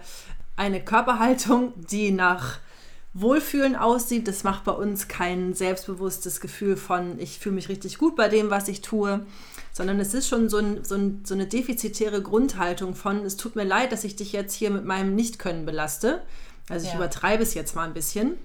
eine 0.57 0.83
Körperhaltung, 0.83 1.73
die 1.89 2.11
nach 2.11 2.59
Wohlfühlen 3.15 3.77
aussieht. 3.77 4.29
Das 4.29 4.45
macht 4.45 4.65
bei 4.65 4.73
uns 4.73 5.09
kein 5.09 5.55
selbstbewusstes 5.55 6.41
Gefühl 6.41 6.77
von, 6.77 7.19
ich 7.19 7.39
fühle 7.39 7.55
mich 7.55 7.69
richtig 7.69 7.97
gut 7.99 8.15
bei 8.15 8.29
dem, 8.29 8.51
was 8.51 8.69
ich 8.69 8.83
tue, 8.83 9.25
sondern 9.75 9.99
es 9.99 10.15
ist 10.15 10.29
schon 10.29 10.49
so, 10.49 10.59
ein, 10.59 10.85
so, 10.85 10.95
ein, 10.95 11.23
so 11.25 11.35
eine 11.35 11.47
defizitäre 11.47 12.23
Grundhaltung 12.23 12.95
von, 12.95 13.25
es 13.25 13.37
tut 13.37 13.57
mir 13.57 13.65
leid, 13.65 13.91
dass 13.91 14.05
ich 14.05 14.15
dich 14.15 14.33
jetzt 14.33 14.55
hier 14.55 14.71
mit 14.71 14.85
meinem 14.85 15.17
Nichtkönnen 15.17 15.67
belaste. 15.67 16.23
Also 16.69 16.87
ich 16.87 16.93
ja. 16.93 16.99
übertreibe 16.99 17.43
es 17.43 17.55
jetzt 17.55 17.75
mal 17.75 17.85
ein 17.85 17.93
bisschen. 17.93 18.39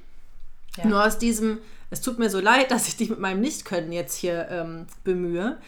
Ja. 0.75 0.87
Nur 0.87 1.05
aus 1.05 1.19
diesem, 1.19 1.59
es 1.91 2.01
tut 2.01 2.17
mir 2.17 2.31
so 2.31 2.39
leid, 2.39 2.71
dass 2.71 2.87
ich 2.87 2.97
dich 2.97 3.11
mit 3.11 3.19
meinem 3.19 3.41
Nichtkönnen 3.41 3.91
jetzt 3.91 4.15
hier 4.15 4.47
ähm, 4.49 4.87
bemühe. 5.03 5.59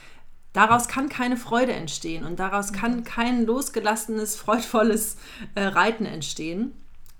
Daraus 0.51 0.87
kann 0.87 1.09
keine 1.09 1.37
Freude 1.37 1.73
entstehen 1.73 2.25
und 2.25 2.39
daraus 2.39 2.73
kann 2.73 2.97
mhm. 2.97 3.03
kein 3.03 3.45
losgelassenes, 3.45 4.35
freudvolles 4.35 5.17
äh, 5.53 5.61
Reiten 5.61 6.07
entstehen. 6.07 6.73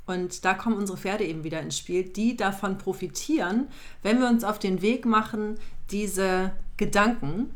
Und 0.07 0.45
da 0.45 0.55
kommen 0.55 0.77
unsere 0.77 0.97
Pferde 0.97 1.25
eben 1.25 1.43
wieder 1.43 1.61
ins 1.61 1.77
Spiel, 1.77 2.03
die 2.03 2.35
davon 2.35 2.79
profitieren, 2.79 3.67
wenn 4.01 4.19
wir 4.19 4.27
uns 4.27 4.43
auf 4.43 4.57
den 4.57 4.81
Weg 4.81 5.05
machen, 5.05 5.59
diese 5.91 6.53
Gedanken 6.77 7.51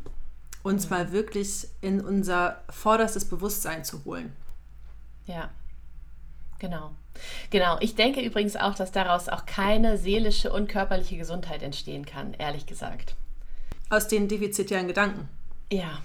uns 0.66 0.90
mal 0.90 1.12
wirklich 1.12 1.68
in 1.80 2.00
unser 2.00 2.60
vorderstes 2.68 3.24
Bewusstsein 3.24 3.84
zu 3.84 4.04
holen. 4.04 4.34
Ja, 5.26 5.50
genau. 6.58 6.90
Genau. 7.50 7.78
Ich 7.80 7.94
denke 7.94 8.20
übrigens 8.20 8.56
auch, 8.56 8.74
dass 8.74 8.90
daraus 8.90 9.28
auch 9.28 9.46
keine 9.46 9.96
seelische 9.96 10.52
und 10.52 10.68
körperliche 10.68 11.16
Gesundheit 11.16 11.62
entstehen 11.62 12.04
kann, 12.04 12.34
ehrlich 12.34 12.66
gesagt. 12.66 13.14
Aus 13.90 14.08
den 14.08 14.26
defizitären 14.26 14.88
Gedanken. 14.88 15.28
Ja. 15.70 16.02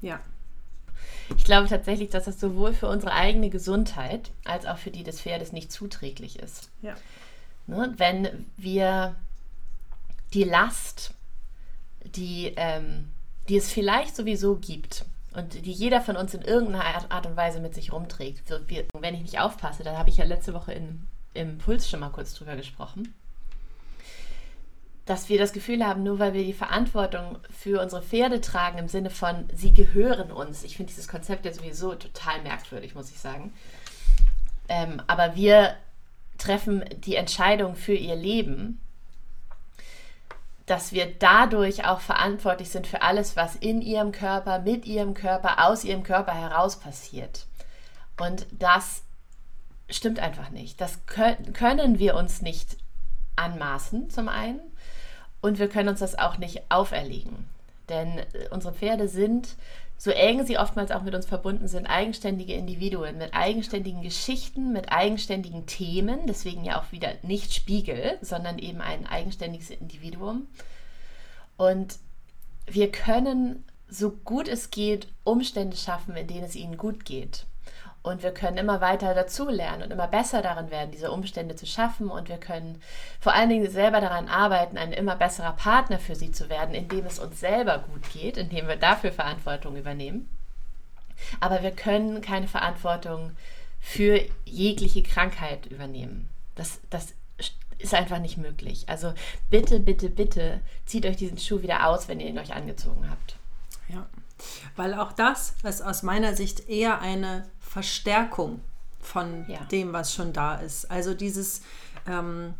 Ja. 0.00 0.18
Ich 1.36 1.44
glaube 1.44 1.68
tatsächlich, 1.68 2.10
dass 2.10 2.24
das 2.24 2.40
sowohl 2.40 2.74
für 2.74 2.88
unsere 2.88 3.12
eigene 3.12 3.48
Gesundheit 3.48 4.32
als 4.44 4.66
auch 4.66 4.78
für 4.78 4.90
die 4.90 5.04
des 5.04 5.20
Pferdes 5.20 5.52
nicht 5.52 5.70
zuträglich 5.70 6.40
ist. 6.40 6.68
Ja. 6.82 6.96
Ne? 7.68 7.94
Wenn 7.96 8.46
wir 8.56 9.14
die 10.34 10.44
Last, 10.44 11.14
die 12.04 12.54
ähm, 12.56 13.08
die 13.48 13.56
es 13.56 13.70
vielleicht 13.70 14.14
sowieso 14.14 14.56
gibt, 14.56 15.04
und 15.34 15.54
die 15.54 15.72
jeder 15.72 16.00
von 16.00 16.16
uns 16.16 16.34
in 16.34 16.42
irgendeiner 16.42 17.10
Art 17.10 17.26
und 17.26 17.36
Weise 17.36 17.60
mit 17.60 17.74
sich 17.74 17.92
rumträgt. 17.92 18.50
Wenn 18.94 19.14
ich 19.14 19.22
nicht 19.22 19.40
aufpasse, 19.40 19.84
da 19.84 19.96
habe 19.96 20.10
ich 20.10 20.16
ja 20.16 20.24
letzte 20.24 20.54
Woche 20.54 20.72
in, 20.72 21.06
im 21.34 21.58
Puls 21.58 21.88
schon 21.88 22.00
mal 22.00 22.10
kurz 22.10 22.34
drüber 22.34 22.56
gesprochen, 22.56 23.14
dass 25.04 25.28
wir 25.28 25.38
das 25.38 25.52
Gefühl 25.52 25.86
haben, 25.86 26.02
nur 26.02 26.18
weil 26.18 26.34
wir 26.34 26.44
die 26.44 26.52
Verantwortung 26.52 27.38
für 27.50 27.80
unsere 27.80 28.02
Pferde 28.02 28.40
tragen, 28.40 28.78
im 28.78 28.88
Sinne 28.88 29.10
von, 29.10 29.48
sie 29.54 29.72
gehören 29.72 30.32
uns. 30.32 30.64
Ich 30.64 30.76
finde 30.76 30.90
dieses 30.90 31.08
Konzept 31.08 31.44
ja 31.44 31.52
sowieso 31.52 31.94
total 31.94 32.42
merkwürdig, 32.42 32.94
muss 32.94 33.10
ich 33.10 33.18
sagen. 33.18 33.52
Ähm, 34.68 35.00
aber 35.06 35.36
wir 35.36 35.76
treffen 36.36 36.84
die 37.04 37.16
Entscheidung 37.16 37.74
für 37.74 37.94
ihr 37.94 38.16
Leben 38.16 38.80
dass 40.70 40.92
wir 40.92 41.06
dadurch 41.18 41.86
auch 41.86 42.00
verantwortlich 42.00 42.70
sind 42.70 42.86
für 42.86 43.02
alles, 43.02 43.36
was 43.36 43.56
in 43.56 43.80
ihrem 43.80 44.12
Körper, 44.12 44.58
mit 44.60 44.86
ihrem 44.86 45.14
Körper, 45.14 45.66
aus 45.66 45.84
ihrem 45.84 46.02
Körper 46.02 46.34
heraus 46.34 46.78
passiert. 46.78 47.46
Und 48.20 48.46
das 48.50 49.02
stimmt 49.88 50.18
einfach 50.18 50.50
nicht. 50.50 50.80
Das 50.80 51.00
können 51.06 51.98
wir 51.98 52.14
uns 52.16 52.42
nicht 52.42 52.76
anmaßen, 53.36 54.10
zum 54.10 54.28
einen. 54.28 54.60
Und 55.40 55.58
wir 55.58 55.68
können 55.68 55.88
uns 55.88 56.00
das 56.00 56.18
auch 56.18 56.38
nicht 56.38 56.70
auferlegen. 56.70 57.48
Denn 57.88 58.20
unsere 58.50 58.74
Pferde 58.74 59.08
sind 59.08 59.56
so 60.00 60.12
eng 60.12 60.46
sie 60.46 60.58
oftmals 60.58 60.92
auch 60.92 61.02
mit 61.02 61.14
uns 61.16 61.26
verbunden 61.26 61.66
sind, 61.66 61.86
eigenständige 61.86 62.54
Individuen 62.54 63.18
mit 63.18 63.34
eigenständigen 63.34 64.00
Geschichten, 64.02 64.72
mit 64.72 64.92
eigenständigen 64.92 65.66
Themen, 65.66 66.20
deswegen 66.28 66.64
ja 66.64 66.80
auch 66.80 66.92
wieder 66.92 67.14
nicht 67.22 67.52
Spiegel, 67.52 68.16
sondern 68.22 68.58
eben 68.58 68.80
ein 68.80 69.08
eigenständiges 69.08 69.70
Individuum. 69.70 70.46
Und 71.56 71.98
wir 72.66 72.92
können, 72.92 73.64
so 73.88 74.10
gut 74.10 74.46
es 74.46 74.70
geht, 74.70 75.08
Umstände 75.24 75.76
schaffen, 75.76 76.14
in 76.14 76.28
denen 76.28 76.44
es 76.44 76.54
ihnen 76.54 76.76
gut 76.76 77.04
geht. 77.04 77.46
Und 78.08 78.22
wir 78.22 78.32
können 78.32 78.56
immer 78.56 78.80
weiter 78.80 79.12
dazulernen 79.14 79.82
und 79.82 79.90
immer 79.90 80.08
besser 80.08 80.40
darin 80.40 80.70
werden, 80.70 80.90
diese 80.90 81.10
Umstände 81.10 81.56
zu 81.56 81.66
schaffen. 81.66 82.08
Und 82.08 82.30
wir 82.30 82.38
können 82.38 82.80
vor 83.20 83.34
allen 83.34 83.50
Dingen 83.50 83.70
selber 83.70 84.00
daran 84.00 84.28
arbeiten, 84.28 84.78
ein 84.78 84.94
immer 84.94 85.14
besserer 85.14 85.52
Partner 85.52 85.98
für 85.98 86.14
sie 86.14 86.32
zu 86.32 86.48
werden, 86.48 86.74
indem 86.74 87.04
es 87.04 87.18
uns 87.18 87.38
selber 87.38 87.78
gut 87.78 88.10
geht, 88.10 88.38
indem 88.38 88.66
wir 88.66 88.76
dafür 88.76 89.12
Verantwortung 89.12 89.76
übernehmen. 89.76 90.30
Aber 91.38 91.62
wir 91.62 91.70
können 91.70 92.22
keine 92.22 92.48
Verantwortung 92.48 93.32
für 93.78 94.20
jegliche 94.46 95.02
Krankheit 95.02 95.66
übernehmen. 95.66 96.30
Das, 96.54 96.80
das 96.88 97.12
ist 97.76 97.92
einfach 97.92 98.20
nicht 98.20 98.38
möglich. 98.38 98.88
Also 98.88 99.12
bitte, 99.50 99.80
bitte, 99.80 100.08
bitte 100.08 100.60
zieht 100.86 101.04
euch 101.04 101.16
diesen 101.16 101.38
Schuh 101.38 101.60
wieder 101.60 101.86
aus, 101.86 102.08
wenn 102.08 102.20
ihr 102.20 102.28
ihn 102.28 102.38
euch 102.38 102.54
angezogen 102.54 103.08
habt. 103.10 103.36
Ja, 103.88 104.06
weil 104.76 104.94
auch 104.94 105.12
das 105.12 105.54
ist 105.62 105.82
aus 105.82 106.02
meiner 106.02 106.34
Sicht 106.34 106.68
eher 106.68 107.00
eine 107.00 107.44
Verstärkung 107.68 108.60
von 109.00 109.44
ja. 109.48 109.60
dem, 109.70 109.92
was 109.92 110.14
schon 110.14 110.32
da 110.32 110.56
ist. 110.56 110.90
Also 110.90 111.14
dieses, 111.14 111.62
ähm, 112.06 112.54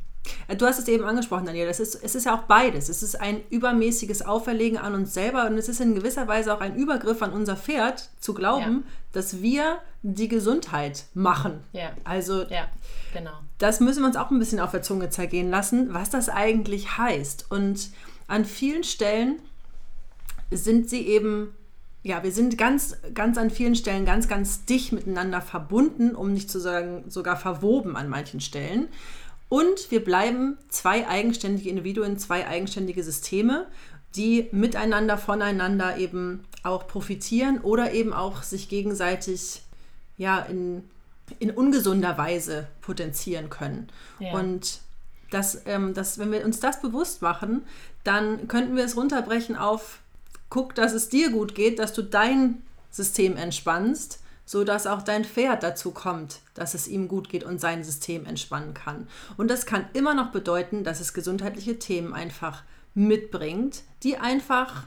du 0.57 0.67
hast 0.67 0.79
es 0.79 0.89
eben 0.89 1.05
angesprochen, 1.05 1.47
Daniel, 1.47 1.67
das 1.67 1.81
ist, 1.81 1.95
es 1.95 2.15
ist 2.15 2.25
ja 2.25 2.37
auch 2.37 2.43
beides. 2.43 2.89
Es 2.89 3.03
ist 3.03 3.21
ein 3.21 3.41
übermäßiges 3.51 4.25
Auferlegen 4.25 4.79
an 4.79 4.95
uns 4.95 5.15
selber 5.15 5.47
und 5.47 5.57
es 5.57 5.69
ist 5.69 5.81
in 5.81 5.95
gewisser 5.95 6.29
Weise 6.29 6.55
auch 6.55 6.61
ein 6.61 6.77
Übergriff 6.77 7.23
an 7.23 7.33
unser 7.33 7.57
Pferd, 7.57 8.11
zu 8.21 8.35
glauben, 8.35 8.85
ja. 8.87 8.93
dass 9.13 9.41
wir 9.43 9.79
die 10.03 10.29
Gesundheit 10.29 11.05
machen. 11.15 11.65
Ja. 11.73 11.91
Also, 12.05 12.45
genau. 13.13 13.33
das 13.59 13.81
müssen 13.81 14.01
wir 14.01 14.07
uns 14.07 14.17
auch 14.17 14.31
ein 14.31 14.39
bisschen 14.39 14.61
auf 14.61 14.71
der 14.71 14.83
Zunge 14.83 15.11
zergehen 15.11 15.51
lassen, 15.51 15.93
was 15.95 16.11
das 16.11 16.29
eigentlich 16.29 16.99
heißt. 16.99 17.51
Und 17.51 17.91
an 18.27 18.45
vielen 18.45 18.85
Stellen 18.85 19.41
sind 20.51 20.89
sie 20.89 21.07
eben 21.07 21.55
ja, 22.03 22.23
wir 22.23 22.33
sind 22.33 22.57
ganz, 22.57 22.97
ganz 23.15 23.39
an 23.39 23.51
vielen 23.51 23.75
Stellen 23.75 24.05
ganz, 24.05 24.29
ganz 24.29 24.65
dicht 24.65 24.93
miteinander 24.93 25.41
verbunden, 25.41 26.15
um 26.15 26.33
nicht 26.33 26.51
zu 26.51 26.61
sagen, 26.61 27.05
sogar 27.09 27.37
verwoben 27.37 27.97
an 27.97 28.09
manchen 28.09 28.41
Stellen. 28.41 28.89
Und 29.49 29.91
wir 29.91 30.05
bleiben 30.05 30.59
zwei 30.69 31.09
eigenständige 31.09 31.71
Individuen, 31.71 32.19
zwei 32.19 32.47
eigenständige 32.47 33.03
Systeme, 33.03 33.67
die 34.15 34.49
miteinander, 34.53 35.19
voneinander 35.19 35.97
eben 35.99 36.45
auch 36.63 36.87
profitieren 36.87 37.59
oder 37.61 37.93
eben 37.93 38.13
auch 38.13 38.43
sich 38.43 38.69
gegenseitig 38.69 39.63
ja, 40.17 40.41
in, 40.41 40.85
in 41.39 41.51
ungesunder 41.51 42.19
Weise 42.19 42.69
potenzieren 42.81 43.51
können. 43.51 43.89
Ja. 44.19 44.33
Und 44.33 44.81
das, 45.31 45.63
ähm, 45.67 45.95
das, 45.95 46.19
wenn 46.19 46.33
wir 46.33 46.45
uns 46.45 46.61
das 46.61 46.81
bewusst 46.81 47.23
machen, 47.23 47.63
dann 48.05 48.49
könnten 48.49 48.77
wir 48.77 48.85
es 48.85 48.97
runterbrechen 48.97 49.57
auf 49.57 50.01
guck, 50.51 50.75
dass 50.75 50.93
es 50.93 51.09
dir 51.09 51.31
gut 51.31 51.55
geht, 51.55 51.79
dass 51.79 51.93
du 51.93 52.03
dein 52.03 52.63
System 52.91 53.37
entspannst, 53.37 54.21
sodass 54.45 54.87
auch 54.87 55.03
dein 55.03 55.25
Pferd 55.25 55.63
dazu 55.63 55.91
kommt, 55.91 56.41
dass 56.55 56.73
es 56.73 56.89
ihm 56.89 57.07
gut 57.07 57.29
geht 57.29 57.45
und 57.45 57.61
sein 57.61 57.85
System 57.85 58.25
entspannen 58.25 58.73
kann. 58.73 59.07
Und 59.37 59.51
das 59.51 59.67
kann 59.67 59.87
immer 59.93 60.15
noch 60.15 60.31
bedeuten, 60.31 60.85
dass 60.85 61.01
es 61.01 61.13
gesundheitliche 61.13 61.79
Themen 61.79 62.15
einfach 62.15 62.63
mitbringt, 62.95 63.83
die 64.03 64.17
einfach 64.17 64.85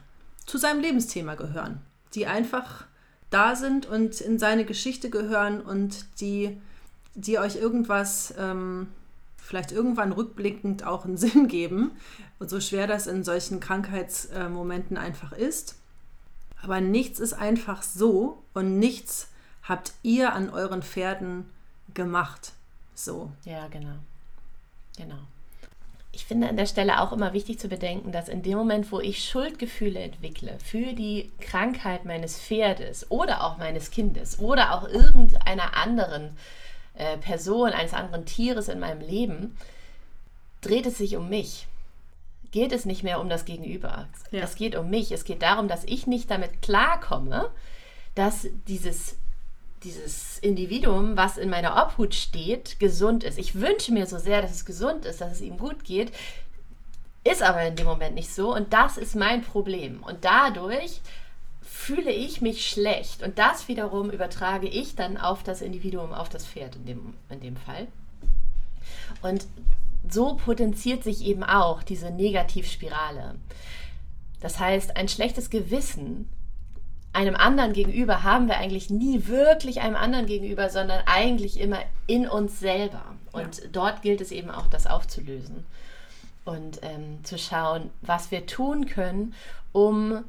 zu 0.47 0.57
seinem 0.57 0.81
Lebensthema 0.81 1.35
gehören, 1.35 1.81
die 2.15 2.25
einfach 2.25 2.85
da 3.29 3.55
sind 3.55 3.85
und 3.85 4.19
in 4.19 4.39
seine 4.39 4.65
Geschichte 4.65 5.09
gehören 5.09 5.61
und 5.61 6.05
die, 6.19 6.59
die 7.13 7.37
euch 7.37 7.55
irgendwas 7.55 8.33
ähm, 8.37 8.87
vielleicht 9.41 9.71
irgendwann 9.71 10.11
rückblickend 10.11 10.85
auch 10.85 11.05
einen 11.05 11.17
Sinn 11.17 11.47
geben. 11.47 11.91
Und 12.39 12.49
so 12.49 12.59
schwer 12.59 12.87
das 12.87 13.07
in 13.07 13.23
solchen 13.23 13.59
Krankheitsmomenten 13.59 14.97
einfach 14.97 15.31
ist. 15.31 15.75
Aber 16.63 16.79
nichts 16.79 17.19
ist 17.19 17.33
einfach 17.33 17.81
so 17.81 18.43
und 18.53 18.79
nichts 18.79 19.29
habt 19.63 19.93
ihr 20.03 20.33
an 20.33 20.49
euren 20.49 20.83
Pferden 20.83 21.45
gemacht. 21.93 22.53
So. 22.93 23.31
Ja, 23.45 23.67
genau. 23.67 23.95
Genau. 24.97 25.19
Ich 26.13 26.25
finde 26.25 26.49
an 26.49 26.57
der 26.57 26.65
Stelle 26.65 26.99
auch 26.99 27.13
immer 27.13 27.31
wichtig 27.33 27.57
zu 27.57 27.69
bedenken, 27.69 28.11
dass 28.11 28.27
in 28.27 28.43
dem 28.43 28.57
Moment, 28.57 28.91
wo 28.91 28.99
ich 28.99 29.23
Schuldgefühle 29.23 29.99
entwickle 29.99 30.57
für 30.63 30.93
die 30.93 31.31
Krankheit 31.39 32.03
meines 32.05 32.37
Pferdes 32.39 33.09
oder 33.09 33.43
auch 33.43 33.57
meines 33.57 33.91
Kindes 33.91 34.39
oder 34.39 34.75
auch 34.75 34.87
irgendeiner 34.87 35.77
anderen 35.77 36.35
äh, 36.93 37.17
Person, 37.17 37.69
eines 37.69 37.93
anderen 37.93 38.25
Tieres 38.25 38.67
in 38.67 38.79
meinem 38.79 39.01
Leben, 39.01 39.57
dreht 40.61 40.85
es 40.85 40.97
sich 40.97 41.15
um 41.15 41.29
mich. 41.29 41.67
Geht 42.51 42.71
es 42.71 42.85
nicht 42.85 43.03
mehr 43.03 43.19
um 43.19 43.29
das 43.29 43.45
Gegenüber. 43.45 44.07
Ja. 44.31 44.41
Es 44.41 44.55
geht 44.55 44.75
um 44.75 44.89
mich. 44.89 45.11
Es 45.11 45.23
geht 45.23 45.41
darum, 45.41 45.67
dass 45.67 45.83
ich 45.85 46.05
nicht 46.05 46.29
damit 46.29 46.61
klarkomme, 46.61 47.49
dass 48.13 48.47
dieses, 48.67 49.15
dieses 49.83 50.37
Individuum, 50.39 51.15
was 51.15 51.37
in 51.37 51.49
meiner 51.49 51.81
Obhut 51.81 52.13
steht, 52.13 52.79
gesund 52.79 53.23
ist. 53.23 53.37
Ich 53.37 53.55
wünsche 53.55 53.93
mir 53.93 54.05
so 54.05 54.17
sehr, 54.17 54.41
dass 54.41 54.51
es 54.51 54.65
gesund 54.65 55.05
ist, 55.05 55.21
dass 55.21 55.33
es 55.33 55.41
ihm 55.41 55.57
gut 55.57 55.83
geht. 55.83 56.11
Ist 57.23 57.41
aber 57.41 57.63
in 57.63 57.75
dem 57.75 57.85
Moment 57.85 58.15
nicht 58.15 58.33
so 58.33 58.53
und 58.53 58.73
das 58.73 58.97
ist 58.97 59.15
mein 59.15 59.43
Problem. 59.43 60.03
Und 60.03 60.25
dadurch 60.25 61.01
fühle 61.73 62.11
ich 62.11 62.41
mich 62.41 62.67
schlecht. 62.67 63.23
Und 63.23 63.39
das 63.39 63.69
wiederum 63.69 64.11
übertrage 64.11 64.67
ich 64.67 64.95
dann 64.95 65.17
auf 65.17 65.41
das 65.41 65.61
Individuum, 65.61 66.11
auf 66.13 66.27
das 66.27 66.45
Pferd 66.45 66.75
in 66.75 66.85
dem, 66.85 67.13
in 67.29 67.39
dem 67.39 67.55
Fall. 67.55 67.87
Und 69.21 69.47
so 70.07 70.35
potenziert 70.35 71.03
sich 71.03 71.25
eben 71.25 71.43
auch 71.43 71.81
diese 71.81 72.11
Negativspirale. 72.11 73.35
Das 74.41 74.59
heißt, 74.59 74.97
ein 74.97 75.07
schlechtes 75.07 75.49
Gewissen 75.49 76.29
einem 77.13 77.35
anderen 77.35 77.73
gegenüber 77.73 78.23
haben 78.23 78.47
wir 78.47 78.57
eigentlich 78.57 78.89
nie 78.89 79.27
wirklich 79.27 79.79
einem 79.81 79.95
anderen 79.95 80.25
gegenüber, 80.25 80.69
sondern 80.69 81.01
eigentlich 81.05 81.59
immer 81.59 81.79
in 82.05 82.27
uns 82.27 82.59
selber. 82.59 83.03
Und 83.31 83.59
ja. 83.59 83.69
dort 83.71 84.01
gilt 84.01 84.19
es 84.21 84.31
eben 84.31 84.51
auch, 84.51 84.67
das 84.67 84.87
aufzulösen 84.87 85.65
und 86.43 86.79
ähm, 86.83 87.23
zu 87.23 87.37
schauen, 87.37 87.91
was 88.01 88.29
wir 88.29 88.45
tun 88.45 88.87
können, 88.87 89.33
um 89.71 90.25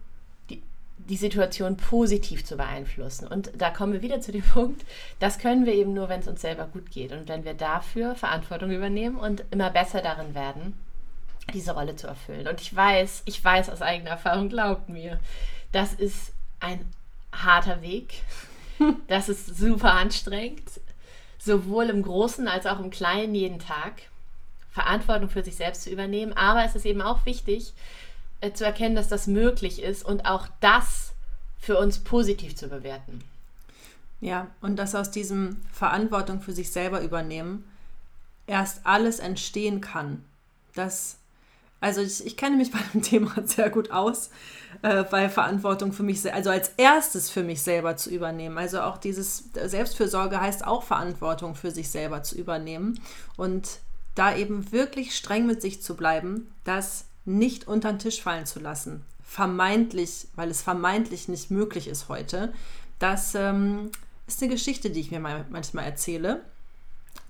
die 1.08 1.16
Situation 1.16 1.76
positiv 1.76 2.44
zu 2.44 2.56
beeinflussen. 2.56 3.26
Und 3.26 3.50
da 3.56 3.70
kommen 3.70 3.92
wir 3.92 4.02
wieder 4.02 4.20
zu 4.20 4.32
dem 4.32 4.42
Punkt, 4.54 4.84
das 5.18 5.38
können 5.38 5.66
wir 5.66 5.74
eben 5.74 5.94
nur, 5.94 6.08
wenn 6.08 6.20
es 6.20 6.28
uns 6.28 6.40
selber 6.40 6.66
gut 6.66 6.90
geht 6.90 7.12
und 7.12 7.28
wenn 7.28 7.44
wir 7.44 7.54
dafür 7.54 8.14
Verantwortung 8.14 8.70
übernehmen 8.70 9.16
und 9.16 9.44
immer 9.50 9.70
besser 9.70 10.02
darin 10.02 10.34
werden, 10.34 10.78
diese 11.52 11.72
Rolle 11.72 11.96
zu 11.96 12.06
erfüllen. 12.06 12.46
Und 12.46 12.60
ich 12.60 12.74
weiß, 12.74 13.22
ich 13.24 13.42
weiß 13.42 13.70
aus 13.70 13.82
eigener 13.82 14.10
Erfahrung, 14.10 14.48
glaubt 14.48 14.88
mir, 14.88 15.18
das 15.72 15.92
ist 15.92 16.32
ein 16.60 16.80
harter 17.32 17.82
Weg. 17.82 18.14
Das 19.06 19.28
ist 19.28 19.56
super 19.56 19.92
anstrengend, 19.92 20.80
sowohl 21.38 21.84
im 21.84 22.02
Großen 22.02 22.48
als 22.48 22.66
auch 22.66 22.80
im 22.80 22.90
Kleinen 22.90 23.32
jeden 23.32 23.60
Tag. 23.60 23.92
Verantwortung 24.72 25.28
für 25.28 25.44
sich 25.44 25.54
selbst 25.54 25.82
zu 25.82 25.90
übernehmen. 25.90 26.32
Aber 26.32 26.64
es 26.64 26.74
ist 26.74 26.86
eben 26.86 27.00
auch 27.00 27.24
wichtig, 27.24 27.74
zu 28.52 28.64
erkennen, 28.64 28.96
dass 28.96 29.08
das 29.08 29.26
möglich 29.26 29.82
ist 29.82 30.04
und 30.04 30.26
auch 30.26 30.48
das 30.60 31.12
für 31.58 31.78
uns 31.78 31.98
positiv 32.00 32.56
zu 32.56 32.68
bewerten. 32.68 33.22
Ja, 34.20 34.48
und 34.60 34.76
dass 34.76 34.94
aus 34.94 35.10
diesem 35.10 35.60
Verantwortung 35.72 36.42
für 36.42 36.52
sich 36.52 36.70
selber 36.70 37.02
übernehmen 37.02 37.64
erst 38.46 38.80
alles 38.84 39.18
entstehen 39.18 39.80
kann. 39.80 40.24
Dass 40.74 41.16
Also 41.80 42.00
ich, 42.00 42.24
ich 42.24 42.36
kenne 42.36 42.56
mich 42.56 42.70
bei 42.72 42.78
dem 42.92 43.02
Thema 43.02 43.34
sehr 43.44 43.70
gut 43.70 43.90
aus, 43.90 44.30
äh, 44.82 45.02
bei 45.04 45.28
Verantwortung 45.28 45.92
für 45.92 46.02
mich, 46.04 46.32
also 46.32 46.50
als 46.50 46.70
erstes 46.76 47.30
für 47.30 47.42
mich 47.42 47.62
selber 47.62 47.96
zu 47.96 48.10
übernehmen. 48.10 48.58
Also 48.58 48.80
auch 48.82 48.98
dieses 48.98 49.50
Selbstfürsorge 49.54 50.40
heißt 50.40 50.66
auch 50.66 50.82
Verantwortung 50.82 51.54
für 51.54 51.70
sich 51.70 51.90
selber 51.90 52.22
zu 52.22 52.36
übernehmen 52.36 53.00
und 53.36 53.80
da 54.14 54.34
eben 54.36 54.72
wirklich 54.72 55.16
streng 55.16 55.46
mit 55.46 55.62
sich 55.62 55.82
zu 55.82 55.96
bleiben, 55.96 56.52
das 56.64 57.06
nicht 57.24 57.68
unter 57.68 57.92
den 57.92 57.98
Tisch 57.98 58.22
fallen 58.22 58.46
zu 58.46 58.60
lassen. 58.60 59.04
Vermeintlich, 59.24 60.28
weil 60.34 60.50
es 60.50 60.62
vermeintlich 60.62 61.28
nicht 61.28 61.50
möglich 61.50 61.88
ist 61.88 62.08
heute. 62.08 62.52
Das 62.98 63.34
ähm, 63.34 63.90
ist 64.26 64.42
eine 64.42 64.52
Geschichte, 64.52 64.90
die 64.90 65.00
ich 65.00 65.10
mir 65.10 65.20
manchmal 65.20 65.84
erzähle. 65.84 66.42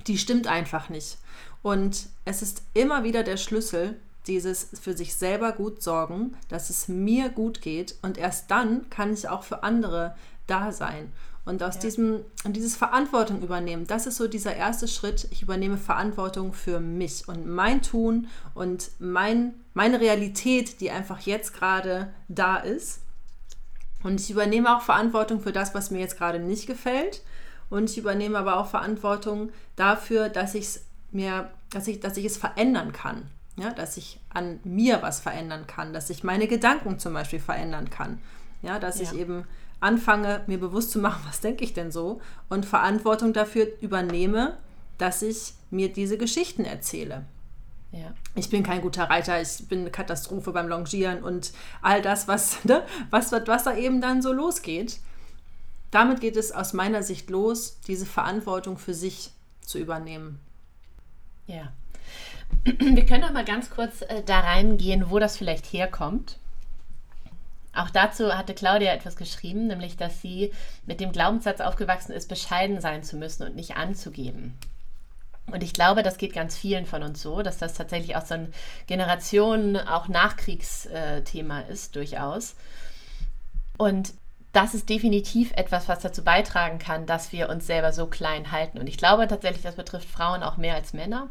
Die 0.06 0.18
stimmt 0.18 0.46
einfach 0.46 0.88
nicht. 0.88 1.18
Und 1.62 2.06
es 2.24 2.42
ist 2.42 2.62
immer 2.74 3.04
wieder 3.04 3.22
der 3.22 3.36
Schlüssel, 3.36 3.96
dieses 4.26 4.68
für 4.80 4.96
sich 4.96 5.14
selber 5.14 5.52
gut 5.52 5.82
sorgen, 5.82 6.36
dass 6.48 6.70
es 6.70 6.88
mir 6.88 7.28
gut 7.28 7.60
geht 7.60 7.96
und 8.02 8.18
erst 8.18 8.50
dann 8.50 8.88
kann 8.88 9.12
ich 9.12 9.28
auch 9.28 9.42
für 9.42 9.62
andere 9.62 10.14
da 10.46 10.72
sein. 10.72 11.12
Und 11.44 11.62
aus 11.62 11.74
ja. 11.76 11.80
diesem, 11.80 12.24
und 12.44 12.54
dieses 12.54 12.76
Verantwortung 12.76 13.42
übernehmen, 13.42 13.86
das 13.86 14.06
ist 14.06 14.16
so 14.16 14.28
dieser 14.28 14.54
erste 14.54 14.86
Schritt. 14.86 15.26
Ich 15.32 15.42
übernehme 15.42 15.76
Verantwortung 15.76 16.52
für 16.52 16.78
mich 16.78 17.26
und 17.26 17.46
mein 17.46 17.82
Tun 17.82 18.28
und 18.54 18.90
mein, 19.00 19.54
meine 19.74 20.00
Realität, 20.00 20.80
die 20.80 20.90
einfach 20.90 21.20
jetzt 21.20 21.52
gerade 21.52 22.12
da 22.28 22.56
ist. 22.58 23.00
Und 24.04 24.20
ich 24.20 24.30
übernehme 24.30 24.76
auch 24.76 24.82
Verantwortung 24.82 25.40
für 25.40 25.52
das, 25.52 25.74
was 25.74 25.90
mir 25.90 25.98
jetzt 25.98 26.16
gerade 26.16 26.38
nicht 26.38 26.66
gefällt. 26.66 27.22
Und 27.70 27.90
ich 27.90 27.98
übernehme 27.98 28.38
aber 28.38 28.58
auch 28.58 28.68
Verantwortung 28.68 29.50
dafür, 29.74 30.28
dass 30.28 30.54
ich 30.54 30.64
es 30.64 30.84
mir, 31.10 31.50
dass 31.70 31.88
ich, 31.88 32.00
dass 32.00 32.16
ich 32.16 32.24
es 32.24 32.36
verändern 32.36 32.92
kann. 32.92 33.22
Ja, 33.56 33.70
dass 33.70 33.96
ich 33.96 34.18
an 34.30 34.60
mir 34.64 35.02
was 35.02 35.20
verändern 35.20 35.66
kann, 35.66 35.92
dass 35.92 36.08
ich 36.08 36.24
meine 36.24 36.48
Gedanken 36.48 36.98
zum 36.98 37.12
Beispiel 37.12 37.40
verändern 37.40 37.90
kann. 37.90 38.18
Ja, 38.62 38.78
dass 38.78 38.98
ja. 38.98 39.04
ich 39.04 39.18
eben 39.18 39.44
anfange, 39.82 40.42
mir 40.46 40.58
bewusst 40.58 40.90
zu 40.90 40.98
machen, 40.98 41.22
was 41.26 41.40
denke 41.40 41.64
ich 41.64 41.74
denn 41.74 41.90
so 41.90 42.20
und 42.48 42.66
Verantwortung 42.66 43.32
dafür 43.32 43.66
übernehme, 43.80 44.56
dass 44.98 45.22
ich 45.22 45.54
mir 45.70 45.92
diese 45.92 46.18
Geschichten 46.18 46.64
erzähle. 46.64 47.24
Ja. 47.92 48.14
Ich 48.34 48.48
bin 48.48 48.62
kein 48.62 48.80
guter 48.80 49.04
Reiter, 49.04 49.40
ich 49.40 49.68
bin 49.68 49.80
eine 49.80 49.90
Katastrophe 49.90 50.52
beim 50.52 50.68
Longieren 50.68 51.22
und 51.22 51.52
all 51.82 52.00
das, 52.00 52.26
was, 52.26 52.64
ne, 52.64 52.84
was, 53.10 53.32
was 53.32 53.64
da 53.64 53.76
eben 53.76 54.00
dann 54.00 54.22
so 54.22 54.32
losgeht. 54.32 55.00
Damit 55.90 56.22
geht 56.22 56.36
es 56.36 56.52
aus 56.52 56.72
meiner 56.72 57.02
Sicht 57.02 57.28
los, 57.28 57.78
diese 57.86 58.06
Verantwortung 58.06 58.78
für 58.78 58.94
sich 58.94 59.30
zu 59.60 59.78
übernehmen. 59.78 60.40
Ja. 61.46 61.72
Wir 62.64 63.04
können 63.04 63.22
noch 63.22 63.32
mal 63.32 63.44
ganz 63.44 63.68
kurz 63.68 64.00
äh, 64.02 64.22
da 64.24 64.40
reingehen, 64.40 65.10
wo 65.10 65.18
das 65.18 65.36
vielleicht 65.36 65.66
herkommt. 65.66 66.38
Auch 67.74 67.90
dazu 67.90 68.36
hatte 68.36 68.54
Claudia 68.54 68.92
etwas 68.92 69.16
geschrieben, 69.16 69.66
nämlich, 69.66 69.96
dass 69.96 70.20
sie 70.20 70.52
mit 70.84 71.00
dem 71.00 71.12
Glaubenssatz 71.12 71.60
aufgewachsen 71.60 72.12
ist, 72.12 72.28
bescheiden 72.28 72.80
sein 72.80 73.02
zu 73.02 73.16
müssen 73.16 73.44
und 73.44 73.56
nicht 73.56 73.76
anzugeben. 73.76 74.58
Und 75.46 75.62
ich 75.62 75.72
glaube, 75.72 76.02
das 76.02 76.18
geht 76.18 76.34
ganz 76.34 76.56
vielen 76.56 76.86
von 76.86 77.02
uns 77.02 77.22
so, 77.22 77.42
dass 77.42 77.58
das 77.58 77.74
tatsächlich 77.74 78.16
auch 78.16 78.24
so 78.24 78.34
ein 78.34 78.52
Generationen-, 78.86 79.76
auch 79.76 80.08
Nachkriegsthema 80.08 81.60
ist, 81.62 81.96
durchaus. 81.96 82.54
Und 83.78 84.12
das 84.52 84.74
ist 84.74 84.88
definitiv 84.88 85.50
etwas, 85.52 85.88
was 85.88 86.00
dazu 86.00 86.22
beitragen 86.22 86.78
kann, 86.78 87.06
dass 87.06 87.32
wir 87.32 87.48
uns 87.48 87.66
selber 87.66 87.92
so 87.92 88.06
klein 88.06 88.52
halten. 88.52 88.78
Und 88.78 88.86
ich 88.86 88.98
glaube 88.98 89.26
tatsächlich, 89.26 89.62
das 89.62 89.76
betrifft 89.76 90.08
Frauen 90.08 90.42
auch 90.42 90.58
mehr 90.58 90.74
als 90.74 90.92
Männer 90.92 91.30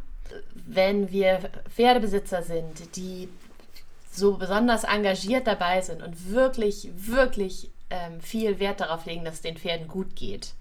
wenn 0.54 1.12
wir 1.12 1.40
Pferdebesitzer 1.70 2.44
sind, 2.44 2.96
die 2.96 3.30
so 4.12 4.38
besonders 4.38 4.84
engagiert 4.84 5.48
dabei 5.48 5.82
sind 5.82 6.04
und 6.04 6.30
wirklich, 6.30 6.90
wirklich 6.96 7.72
ähm, 7.90 8.20
viel 8.22 8.60
Wert 8.60 8.82
darauf 8.82 9.06
legen, 9.06 9.24
dass 9.24 9.36
es 9.36 9.42
den 9.42 9.58
Pferden 9.58 9.88
gut 9.88 10.16
geht. 10.16 10.54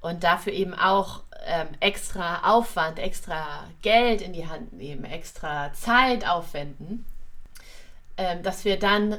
Und 0.00 0.22
dafür 0.22 0.52
eben 0.52 0.74
auch 0.74 1.22
ähm, 1.46 1.68
extra 1.80 2.54
Aufwand, 2.54 2.98
extra 2.98 3.64
Geld 3.82 4.22
in 4.22 4.32
die 4.32 4.46
Hand 4.46 4.72
nehmen, 4.72 5.04
extra 5.04 5.72
Zeit 5.72 6.28
aufwenden, 6.28 7.04
ähm, 8.16 8.42
dass 8.44 8.64
wir 8.64 8.78
dann 8.78 9.18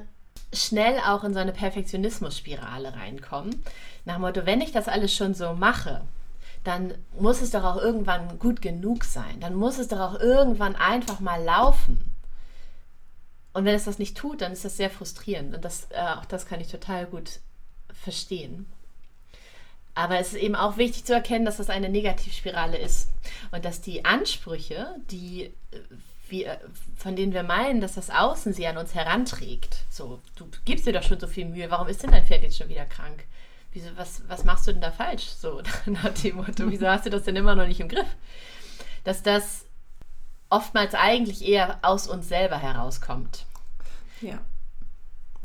schnell 0.54 0.98
auch 1.00 1.26
in 1.26 1.34
so 1.34 1.40
eine 1.40 1.52
Perfektionismus-Spirale 1.52 2.96
reinkommen. 2.96 3.62
Nach 4.06 4.16
dem 4.16 4.22
Motto, 4.22 4.46
wenn 4.46 4.62
ich 4.62 4.72
das 4.72 4.88
alles 4.88 5.14
schon 5.14 5.34
so 5.34 5.54
mache, 5.54 6.02
dann 6.64 6.94
muss 7.20 7.42
es 7.42 7.52
doch 7.52 7.64
auch 7.64 7.78
irgendwann 7.78 8.40
gut 8.40 8.62
genug 8.62 9.04
sein. 9.04 9.40
Dann 9.42 9.56
muss 9.56 9.78
es 9.78 9.90
doch 9.90 10.00
auch 10.00 10.20
irgendwann 10.20 10.76
einfach 10.76 11.20
mal 11.20 11.44
laufen. 11.44 12.07
Und 13.58 13.66
wenn 13.66 13.74
es 13.74 13.86
das 13.86 13.98
nicht 13.98 14.16
tut, 14.16 14.42
dann 14.42 14.52
ist 14.52 14.66
das 14.66 14.78
sehr 14.78 14.92
frustrierend. 14.92 15.56
Und 15.56 15.66
das, 15.66 15.88
äh, 15.90 16.00
auch 16.00 16.26
das 16.26 16.46
kann 16.46 16.62
ich 16.62 16.68
total 16.68 17.08
gut 17.08 17.40
verstehen. 17.92 18.68
Aber 19.96 20.20
es 20.20 20.34
ist 20.34 20.40
eben 20.40 20.56
auch 20.56 20.78
wichtig 20.78 21.06
zu 21.06 21.14
erkennen, 21.14 21.44
dass 21.44 21.58
das 21.58 21.72
eine 21.72 21.90
Negativspirale 21.90 22.78
ist. 22.78 23.10
Und 23.50 23.66
dass 23.66 23.82
die 23.82 24.06
Ansprüche, 24.06 24.96
die 25.10 25.46
äh, 25.46 25.80
wir, 26.30 26.62
von 26.98 27.16
denen 27.16 27.34
wir 27.34 27.42
meinen, 27.42 27.82
dass 27.82 27.96
das 27.96 28.12
Außen 28.12 28.54
sie 28.54 28.68
an 28.68 28.78
uns 28.78 28.94
heranträgt. 28.94 29.86
So, 29.90 30.22
du 30.36 30.48
gibst 30.66 30.86
dir 30.86 30.94
doch 30.94 31.02
schon 31.02 31.20
so 31.20 31.26
viel 31.26 31.46
Mühe, 31.46 31.72
warum 31.72 31.88
ist 31.88 32.04
denn 32.04 32.12
dein 32.12 32.28
Pferd 32.28 32.44
jetzt 32.44 32.58
schon 32.58 32.70
wieder 32.70 32.86
krank? 32.86 33.24
wieso, 33.74 33.90
was, 33.96 34.22
was 34.28 34.44
machst 34.44 34.68
du 34.68 34.72
denn 34.72 34.82
da 34.82 34.92
falsch? 34.92 35.26
So 35.26 35.64
nach 35.88 36.14
dem 36.14 36.36
Motto, 36.36 36.70
wieso 36.70 36.88
hast 36.88 37.08
du 37.08 37.10
das 37.10 37.24
denn 37.24 37.36
immer 37.36 37.56
noch 37.56 37.66
nicht 37.66 37.80
im 37.80 37.90
Griff? 37.90 38.16
Dass 39.04 39.24
das 39.24 39.66
oftmals 40.50 40.94
eigentlich 40.94 41.48
eher 41.48 41.80
aus 41.82 42.08
uns 42.08 42.28
selber 42.28 42.58
herauskommt. 42.58 43.46
Ja. 44.22 44.40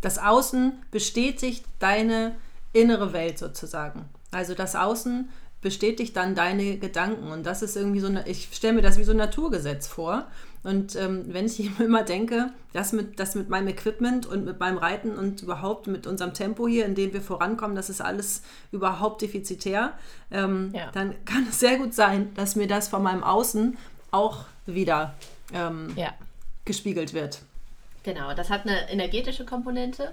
Das 0.00 0.18
Außen 0.18 0.82
bestätigt 0.90 1.64
deine 1.78 2.36
innere 2.72 3.12
Welt 3.12 3.38
sozusagen. 3.38 4.08
Also 4.30 4.54
das 4.54 4.74
Außen 4.74 5.28
bestätigt 5.62 6.16
dann 6.16 6.34
deine 6.34 6.76
Gedanken. 6.76 7.28
Und 7.28 7.46
das 7.46 7.62
ist 7.62 7.76
irgendwie 7.76 8.00
so 8.00 8.08
eine, 8.08 8.26
ich 8.28 8.48
stelle 8.52 8.74
mir 8.74 8.82
das 8.82 8.98
wie 8.98 9.04
so 9.04 9.12
ein 9.12 9.16
Naturgesetz 9.16 9.86
vor. 9.86 10.26
Und 10.64 10.96
ähm, 10.96 11.24
wenn 11.28 11.46
ich 11.46 11.70
immer 11.80 12.02
denke, 12.02 12.50
das 12.72 12.92
mit, 12.92 13.18
das 13.18 13.34
mit 13.34 13.48
meinem 13.48 13.68
Equipment 13.68 14.26
und 14.26 14.44
mit 14.44 14.58
meinem 14.58 14.78
Reiten 14.78 15.12
und 15.12 15.42
überhaupt 15.42 15.86
mit 15.86 16.06
unserem 16.06 16.34
Tempo 16.34 16.66
hier, 16.66 16.84
in 16.84 16.94
dem 16.94 17.12
wir 17.12 17.22
vorankommen, 17.22 17.76
das 17.76 17.90
ist 17.90 18.00
alles 18.00 18.42
überhaupt 18.72 19.22
defizitär, 19.22 19.92
ähm, 20.30 20.72
ja. 20.74 20.90
dann 20.92 21.14
kann 21.24 21.46
es 21.48 21.60
sehr 21.60 21.78
gut 21.78 21.94
sein, 21.94 22.34
dass 22.34 22.56
mir 22.56 22.66
das 22.66 22.88
von 22.88 23.02
meinem 23.02 23.22
Außen 23.22 23.78
auch 24.12 24.44
wieder 24.66 25.14
ähm, 25.52 25.92
ja. 25.96 26.14
gespiegelt 26.64 27.12
wird. 27.12 27.42
Genau, 28.04 28.34
das 28.34 28.50
hat 28.50 28.66
eine 28.66 28.88
energetische 28.90 29.44
Komponente 29.44 30.12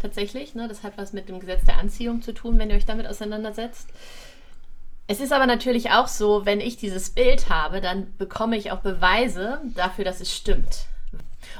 tatsächlich. 0.00 0.54
Ne? 0.54 0.68
Das 0.68 0.82
hat 0.82 0.98
was 0.98 1.12
mit 1.12 1.28
dem 1.28 1.40
Gesetz 1.40 1.64
der 1.64 1.78
Anziehung 1.78 2.22
zu 2.22 2.32
tun, 2.32 2.58
wenn 2.58 2.70
ihr 2.70 2.76
euch 2.76 2.84
damit 2.84 3.06
auseinandersetzt. 3.06 3.88
Es 5.06 5.20
ist 5.20 5.32
aber 5.32 5.46
natürlich 5.46 5.90
auch 5.90 6.08
so, 6.08 6.46
wenn 6.46 6.60
ich 6.60 6.76
dieses 6.76 7.10
Bild 7.10 7.48
habe, 7.48 7.80
dann 7.80 8.16
bekomme 8.18 8.56
ich 8.56 8.70
auch 8.72 8.80
Beweise 8.80 9.60
dafür, 9.74 10.04
dass 10.04 10.20
es 10.20 10.34
stimmt. 10.34 10.86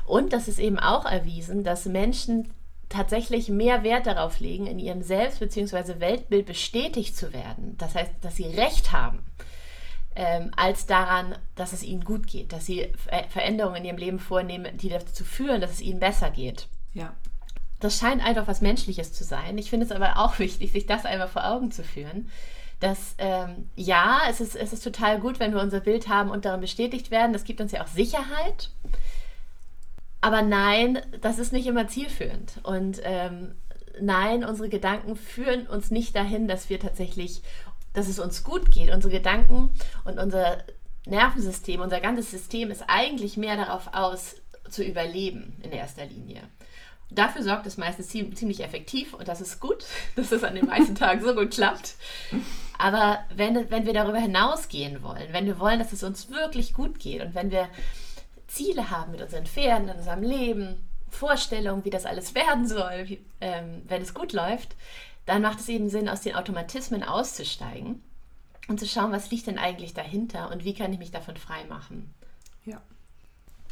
Und 0.06 0.32
das 0.32 0.48
ist 0.48 0.58
eben 0.58 0.78
auch 0.78 1.04
erwiesen, 1.04 1.64
dass 1.64 1.86
Menschen 1.86 2.52
tatsächlich 2.88 3.48
mehr 3.48 3.82
Wert 3.82 4.06
darauf 4.06 4.38
legen, 4.40 4.66
in 4.66 4.78
ihrem 4.78 5.02
Selbst- 5.02 5.40
bzw. 5.40 5.98
Weltbild 5.98 6.46
bestätigt 6.46 7.16
zu 7.16 7.32
werden. 7.32 7.76
Das 7.78 7.94
heißt, 7.94 8.12
dass 8.20 8.36
sie 8.36 8.46
Recht 8.46 8.92
haben, 8.92 9.24
ähm, 10.14 10.50
als 10.56 10.86
daran, 10.86 11.36
dass 11.54 11.72
es 11.72 11.82
ihnen 11.82 12.04
gut 12.04 12.26
geht, 12.26 12.52
dass 12.52 12.66
sie 12.66 12.92
Veränderungen 13.28 13.76
in 13.76 13.84
ihrem 13.84 13.96
Leben 13.96 14.18
vornehmen, 14.18 14.76
die 14.76 14.88
dazu 14.88 15.24
führen, 15.24 15.60
dass 15.60 15.72
es 15.72 15.80
ihnen 15.80 16.00
besser 16.00 16.30
geht. 16.30 16.68
Ja. 16.92 17.14
Das 17.80 17.98
scheint 17.98 18.24
einfach 18.24 18.46
was 18.46 18.60
Menschliches 18.60 19.12
zu 19.12 19.24
sein. 19.24 19.58
Ich 19.58 19.70
finde 19.70 19.86
es 19.86 19.92
aber 19.92 20.18
auch 20.18 20.38
wichtig, 20.38 20.72
sich 20.72 20.86
das 20.86 21.04
einmal 21.04 21.28
vor 21.28 21.48
Augen 21.48 21.70
zu 21.70 21.82
führen 21.82 22.28
dass 22.82 23.14
ähm, 23.18 23.70
ja, 23.76 24.22
es 24.28 24.40
ist, 24.40 24.56
es 24.56 24.72
ist 24.72 24.82
total 24.82 25.20
gut, 25.20 25.38
wenn 25.38 25.54
wir 25.54 25.60
unser 25.60 25.78
Bild 25.78 26.08
haben 26.08 26.30
und 26.30 26.44
darin 26.44 26.60
bestätigt 26.60 27.12
werden. 27.12 27.32
Das 27.32 27.44
gibt 27.44 27.60
uns 27.60 27.70
ja 27.70 27.80
auch 27.80 27.86
Sicherheit. 27.86 28.70
Aber 30.20 30.42
nein, 30.42 30.98
das 31.20 31.38
ist 31.38 31.52
nicht 31.52 31.66
immer 31.66 31.86
zielführend. 31.86 32.58
Und 32.64 33.00
ähm, 33.04 33.54
nein, 34.00 34.44
unsere 34.44 34.68
Gedanken 34.68 35.14
führen 35.14 35.68
uns 35.68 35.92
nicht 35.92 36.16
dahin, 36.16 36.48
dass 36.48 36.70
wir 36.70 36.80
tatsächlich, 36.80 37.42
dass 37.92 38.08
es 38.08 38.18
uns 38.18 38.44
gut 38.44 38.70
geht. 38.70 38.90
Unsere 38.90 39.12
Gedanken 39.12 39.70
und 40.04 40.18
unser 40.18 40.58
Nervensystem, 41.06 41.80
unser 41.80 42.00
ganzes 42.00 42.30
System 42.30 42.70
ist 42.70 42.84
eigentlich 42.86 43.36
mehr 43.36 43.56
darauf 43.56 43.88
aus, 43.92 44.36
zu 44.70 44.82
überleben 44.82 45.56
in 45.62 45.72
erster 45.72 46.06
Linie. 46.06 46.42
Dafür 47.10 47.42
sorgt 47.42 47.66
es 47.66 47.76
meistens 47.76 48.08
ziemlich 48.08 48.60
effektiv 48.60 49.12
und 49.12 49.28
das 49.28 49.40
ist 49.40 49.60
gut, 49.60 49.84
dass 50.16 50.32
es 50.32 50.44
an 50.44 50.54
den 50.54 50.66
meisten 50.66 50.94
Tagen 50.94 51.22
so 51.22 51.34
gut 51.34 51.52
klappt. 51.52 51.94
Aber 52.78 53.18
wenn, 53.34 53.70
wenn 53.70 53.86
wir 53.86 53.92
darüber 53.92 54.18
hinausgehen 54.18 55.02
wollen, 55.02 55.32
wenn 55.32 55.46
wir 55.46 55.58
wollen, 55.58 55.78
dass 55.78 55.92
es 55.92 56.02
uns 56.02 56.30
wirklich 56.30 56.72
gut 56.72 56.98
geht 56.98 57.22
und 57.22 57.34
wenn 57.34 57.50
wir 57.50 57.68
Ziele 58.46 58.90
haben 58.90 59.12
mit 59.12 59.22
unseren 59.22 59.46
Pferden, 59.46 59.88
in 59.88 59.96
unserem 59.96 60.22
Leben, 60.22 60.88
Vorstellungen, 61.08 61.84
wie 61.84 61.90
das 61.90 62.06
alles 62.06 62.34
werden 62.34 62.66
soll, 62.66 63.04
wie, 63.04 63.24
ähm, 63.40 63.82
wenn 63.86 64.02
es 64.02 64.14
gut 64.14 64.32
läuft, 64.32 64.74
dann 65.26 65.42
macht 65.42 65.60
es 65.60 65.68
eben 65.68 65.88
Sinn, 65.88 66.08
aus 66.08 66.20
den 66.20 66.34
Automatismen 66.34 67.02
auszusteigen 67.02 68.02
und 68.68 68.80
zu 68.80 68.86
schauen, 68.86 69.12
was 69.12 69.30
liegt 69.30 69.46
denn 69.46 69.58
eigentlich 69.58 69.94
dahinter 69.94 70.50
und 70.50 70.64
wie 70.64 70.74
kann 70.74 70.92
ich 70.92 70.98
mich 70.98 71.10
davon 71.10 71.36
frei 71.36 71.64
machen. 71.68 72.12
Ja. 72.64 72.80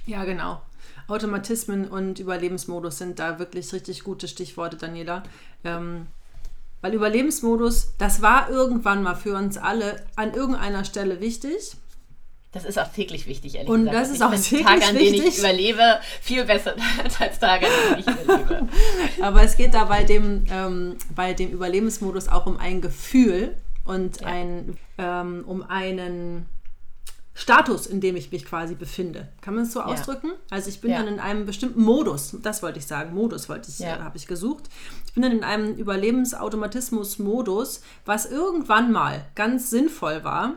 Ja, 0.07 0.25
genau. 0.25 0.63
Automatismen 1.09 1.89
und 1.89 2.19
Überlebensmodus 2.19 2.99
sind 2.99 3.19
da 3.19 3.39
wirklich 3.39 3.73
richtig 3.73 4.05
gute 4.05 4.29
Stichworte, 4.29 4.77
Daniela. 4.77 5.23
Ähm, 5.65 6.07
weil 6.81 6.95
Überlebensmodus, 6.95 7.95
das 7.99 8.23
war 8.23 8.49
irgendwann 8.49 9.03
mal 9.03 9.15
für 9.15 9.37
uns 9.37 9.59
alle 9.59 10.05
an 10.17 10.33
irgendeiner 10.33 10.85
Stelle 10.85 11.21
wichtig. 11.21 11.77
Das 12.53 12.65
ist 12.65 12.81
auch 12.81 12.89
täglich 12.89 13.29
wichtig, 13.29 13.55
ehrlich 13.55 13.71
und 13.71 13.85
gesagt. 13.85 13.97
Und 13.97 14.03
das 14.03 14.11
ist 14.11 14.23
auch 14.23 14.35
täglich 14.35 14.67
Tage, 14.67 14.87
an 14.87 14.97
denen 14.97 15.27
ich 15.27 15.39
überlebe, 15.39 16.01
viel 16.21 16.45
besser 16.45 16.75
als 17.21 17.39
Tage, 17.39 17.67
an 17.67 17.73
denen 17.91 18.01
ich 18.01 18.25
überlebe. 18.25 18.69
Aber 19.23 19.43
es 19.43 19.57
geht 19.57 19.75
da 19.75 19.85
bei 19.85 20.03
dem, 20.03 20.45
ähm, 20.51 20.97
bei 21.15 21.33
dem 21.33 21.51
Überlebensmodus 21.51 22.27
auch 22.29 22.47
um 22.47 22.59
ein 22.59 22.81
Gefühl 22.81 23.55
und 23.85 24.21
ja. 24.21 24.27
ein, 24.27 24.77
ähm, 24.99 25.45
um 25.47 25.63
einen 25.63 26.47
Status, 27.35 27.87
in 27.87 28.01
dem 28.01 28.17
ich 28.17 28.33
mich 28.33 28.45
quasi 28.45 28.75
befinde. 28.75 29.29
Kann 29.41 29.55
man 29.55 29.63
es 29.63 29.73
so 29.73 29.79
ja. 29.81 29.87
ausdrücken? 29.87 30.33
Also 30.51 30.69
ich 30.69 30.81
bin 30.81 30.91
ja. 30.91 30.99
dann 30.99 31.09
in 31.09 31.21
einem 31.21 31.47
bestimmten 31.47 31.83
Modus, 31.83 32.37
das 32.43 32.65
wollte 32.65 32.81
ich 32.81 32.87
sagen, 32.87 33.15
Modus 33.15 33.49
wollte 33.49 33.71
ich, 33.71 33.79
ja. 33.79 33.97
äh, 33.97 34.01
habe 34.01 34.19
ich 34.19 34.27
gesucht. 34.27 34.65
Ich 35.07 35.15
bin 35.15 35.23
dann 35.23 35.33
in 35.33 35.45
einem 35.45 35.77
Überlebensautomatismus-Modus, 35.77 37.83
was 38.05 38.27
irgendwann 38.27 38.91
mal 38.91 39.25
ganz 39.37 39.71
sinnvoll 39.71 40.25
war, 40.25 40.55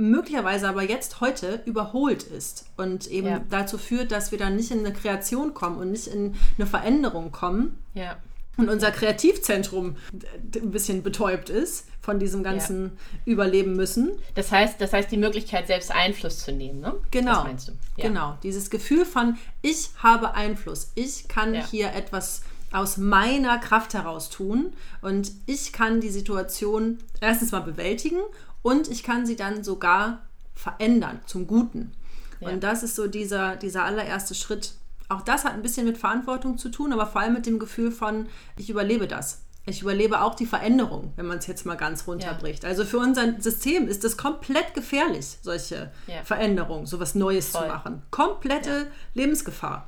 möglicherweise 0.00 0.68
aber 0.68 0.82
jetzt 0.82 1.20
heute 1.20 1.62
überholt 1.66 2.22
ist 2.22 2.66
und 2.76 3.06
eben 3.08 3.46
dazu 3.50 3.78
führt, 3.78 4.12
dass 4.12 4.32
wir 4.32 4.38
dann 4.38 4.56
nicht 4.56 4.70
in 4.70 4.80
eine 4.80 4.92
Kreation 4.92 5.54
kommen 5.54 5.76
und 5.76 5.90
nicht 5.92 6.06
in 6.06 6.36
eine 6.58 6.66
Veränderung 6.66 7.32
kommen. 7.32 7.78
Ja 7.94 8.16
und 8.60 8.68
unser 8.68 8.90
Kreativzentrum 8.90 9.96
ein 10.12 10.70
bisschen 10.70 11.02
betäubt 11.02 11.50
ist 11.50 11.86
von 12.00 12.18
diesem 12.18 12.42
ganzen 12.42 12.84
ja. 12.84 13.32
Überleben 13.32 13.74
müssen. 13.74 14.12
Das 14.34 14.52
heißt, 14.52 14.80
das 14.80 14.92
heißt, 14.92 15.10
die 15.10 15.16
Möglichkeit, 15.16 15.66
selbst 15.66 15.90
Einfluss 15.90 16.38
zu 16.38 16.52
nehmen, 16.52 16.80
ne? 16.80 16.94
Genau. 17.10 17.46
Ja. 17.46 17.56
Genau. 17.96 18.38
Dieses 18.42 18.70
Gefühl 18.70 19.04
von, 19.04 19.36
ich 19.62 19.90
habe 19.98 20.34
Einfluss, 20.34 20.92
ich 20.94 21.28
kann 21.28 21.54
ja. 21.54 21.66
hier 21.66 21.92
etwas 21.94 22.42
aus 22.72 22.96
meiner 22.96 23.58
Kraft 23.58 23.94
heraus 23.94 24.30
tun 24.30 24.72
und 25.02 25.32
ich 25.46 25.72
kann 25.72 26.00
die 26.00 26.10
Situation 26.10 26.98
erstens 27.20 27.50
mal 27.50 27.60
bewältigen 27.60 28.18
und 28.62 28.88
ich 28.88 29.02
kann 29.02 29.26
sie 29.26 29.36
dann 29.36 29.64
sogar 29.64 30.20
verändern 30.54 31.20
zum 31.26 31.46
Guten. 31.46 31.92
Und 32.40 32.62
das 32.64 32.82
ist 32.82 32.94
so 32.94 33.06
dieser, 33.06 33.56
dieser 33.56 33.84
allererste 33.84 34.34
Schritt, 34.34 34.72
auch 35.10 35.22
das 35.22 35.44
hat 35.44 35.52
ein 35.52 35.62
bisschen 35.62 35.86
mit 35.86 35.98
Verantwortung 35.98 36.56
zu 36.56 36.70
tun, 36.70 36.92
aber 36.92 37.06
vor 37.06 37.20
allem 37.20 37.34
mit 37.34 37.44
dem 37.44 37.58
Gefühl 37.58 37.90
von, 37.90 38.26
ich 38.56 38.70
überlebe 38.70 39.06
das. 39.06 39.42
Ich 39.66 39.82
überlebe 39.82 40.22
auch 40.22 40.34
die 40.34 40.46
Veränderung, 40.46 41.12
wenn 41.16 41.26
man 41.26 41.38
es 41.38 41.46
jetzt 41.46 41.66
mal 41.66 41.76
ganz 41.76 42.06
runterbricht. 42.06 42.62
Ja. 42.62 42.70
Also 42.70 42.84
für 42.84 42.98
unser 42.98 43.40
System 43.40 43.88
ist 43.88 44.04
es 44.04 44.16
komplett 44.16 44.72
gefährlich, 44.72 45.38
solche 45.42 45.92
ja. 46.06 46.24
Veränderungen, 46.24 46.86
sowas 46.86 47.14
Neues 47.14 47.50
Voll. 47.50 47.62
zu 47.62 47.68
machen. 47.68 48.02
Komplette 48.10 48.70
ja. 48.70 48.86
Lebensgefahr. 49.14 49.86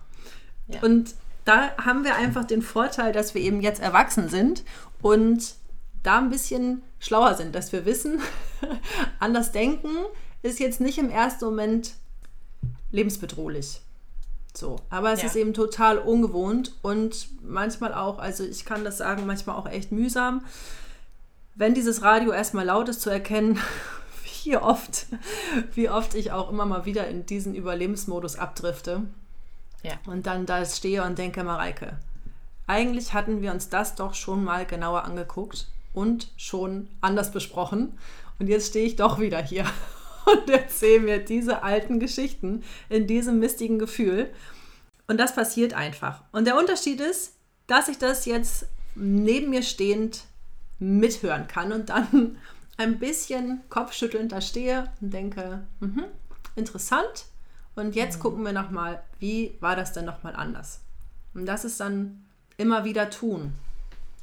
Und 0.80 1.14
da 1.44 1.76
haben 1.76 2.04
wir 2.04 2.14
einfach 2.16 2.44
den 2.44 2.62
Vorteil, 2.62 3.12
dass 3.12 3.34
wir 3.34 3.42
eben 3.42 3.60
jetzt 3.60 3.80
erwachsen 3.80 4.28
sind 4.28 4.62
und 5.00 5.54
da 6.02 6.18
ein 6.18 6.30
bisschen 6.30 6.82
schlauer 6.98 7.34
sind, 7.34 7.54
dass 7.54 7.72
wir 7.72 7.84
wissen, 7.84 8.20
anders 9.18 9.52
denken 9.52 9.90
ist 10.42 10.60
jetzt 10.60 10.80
nicht 10.80 10.98
im 10.98 11.10
ersten 11.10 11.44
Moment 11.44 11.94
lebensbedrohlich. 12.90 13.80
So, 14.54 14.76
aber 14.90 15.12
es 15.12 15.22
ja. 15.22 15.28
ist 15.28 15.36
eben 15.36 15.54
total 15.54 15.98
ungewohnt 15.98 16.74
und 16.82 17.28
manchmal 17.42 17.94
auch, 17.94 18.18
also 18.18 18.44
ich 18.44 18.64
kann 18.64 18.84
das 18.84 18.98
sagen, 18.98 19.26
manchmal 19.26 19.56
auch 19.56 19.66
echt 19.66 19.92
mühsam, 19.92 20.44
wenn 21.54 21.74
dieses 21.74 22.02
Radio 22.02 22.32
erstmal 22.32 22.66
laut 22.66 22.88
ist 22.88 23.00
zu 23.00 23.08
erkennen, 23.08 23.58
wie 24.44 24.56
oft, 24.56 25.06
wie 25.74 25.88
oft 25.88 26.14
ich 26.14 26.32
auch 26.32 26.50
immer 26.50 26.66
mal 26.66 26.84
wieder 26.84 27.06
in 27.08 27.24
diesen 27.24 27.54
Überlebensmodus 27.54 28.36
abdrifte. 28.36 29.02
Ja. 29.82 29.92
Und 30.06 30.26
dann 30.26 30.46
da 30.46 30.64
stehe 30.64 31.02
und 31.02 31.18
denke, 31.18 31.42
Mareike, 31.44 31.96
eigentlich 32.66 33.14
hatten 33.14 33.42
wir 33.42 33.52
uns 33.52 33.68
das 33.68 33.94
doch 33.94 34.14
schon 34.14 34.44
mal 34.44 34.66
genauer 34.66 35.04
angeguckt 35.04 35.68
und 35.92 36.30
schon 36.36 36.88
anders 37.00 37.32
besprochen. 37.32 37.98
Und 38.42 38.48
jetzt 38.48 38.70
stehe 38.70 38.84
ich 38.84 38.96
doch 38.96 39.20
wieder 39.20 39.40
hier 39.40 39.64
und 40.26 40.50
erzähle 40.50 40.98
mir 40.98 41.24
diese 41.24 41.62
alten 41.62 42.00
Geschichten 42.00 42.64
in 42.88 43.06
diesem 43.06 43.38
mistigen 43.38 43.78
Gefühl. 43.78 44.30
Und 45.06 45.18
das 45.18 45.36
passiert 45.36 45.74
einfach. 45.74 46.24
Und 46.32 46.46
der 46.46 46.58
Unterschied 46.58 47.00
ist, 47.00 47.34
dass 47.68 47.86
ich 47.86 47.98
das 47.98 48.24
jetzt 48.24 48.66
neben 48.96 49.50
mir 49.50 49.62
stehend 49.62 50.24
mithören 50.80 51.46
kann 51.46 51.70
und 51.70 51.90
dann 51.90 52.36
ein 52.78 52.98
bisschen 52.98 53.60
kopfschüttelnd 53.68 54.32
da 54.32 54.40
stehe 54.40 54.90
und 55.00 55.14
denke, 55.14 55.62
mh, 55.78 56.08
interessant. 56.56 57.26
Und 57.76 57.94
jetzt 57.94 58.16
mhm. 58.16 58.22
gucken 58.22 58.44
wir 58.44 58.52
nochmal, 58.52 59.04
wie 59.20 59.56
war 59.60 59.76
das 59.76 59.92
denn 59.92 60.04
nochmal 60.04 60.34
anders? 60.34 60.80
Und 61.32 61.46
das 61.46 61.64
ist 61.64 61.78
dann 61.78 62.24
immer 62.56 62.84
wieder 62.84 63.08
tun. 63.08 63.52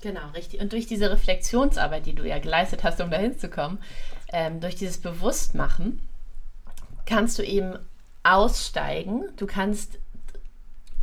Genau, 0.02 0.30
richtig. 0.34 0.62
Und 0.62 0.72
durch 0.72 0.88
diese 0.88 1.12
Reflexionsarbeit, 1.12 2.06
die 2.06 2.16
du 2.16 2.24
ja 2.26 2.40
geleistet 2.40 2.84
hast, 2.84 3.02
um 3.02 3.12
dahin 3.12 3.38
zu 3.38 3.50
kommen, 3.50 3.80
ähm, 4.32 4.62
durch 4.62 4.76
dieses 4.76 5.00
Bewusstmachen 5.00 6.02
kannst 7.06 7.38
du 7.38 7.44
eben 7.44 7.78
aussteigen. 8.24 9.24
Du 9.36 9.46
kannst 9.46 9.98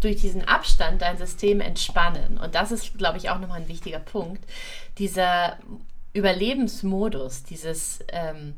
durch 0.01 0.17
diesen 0.17 0.45
Abstand 0.47 1.03
dein 1.03 1.19
System 1.19 1.61
entspannen. 1.61 2.39
Und 2.39 2.55
das 2.55 2.71
ist, 2.71 2.97
glaube 2.97 3.19
ich, 3.19 3.31
auch 3.31 3.39
nochmal 3.39 3.61
ein 3.61 3.69
wichtiger 3.69 3.99
Punkt. 3.99 4.45
Dieser 4.99 5.59
Überlebensmodus, 6.13 7.43
dieses 7.43 8.01
ähm, 8.09 8.55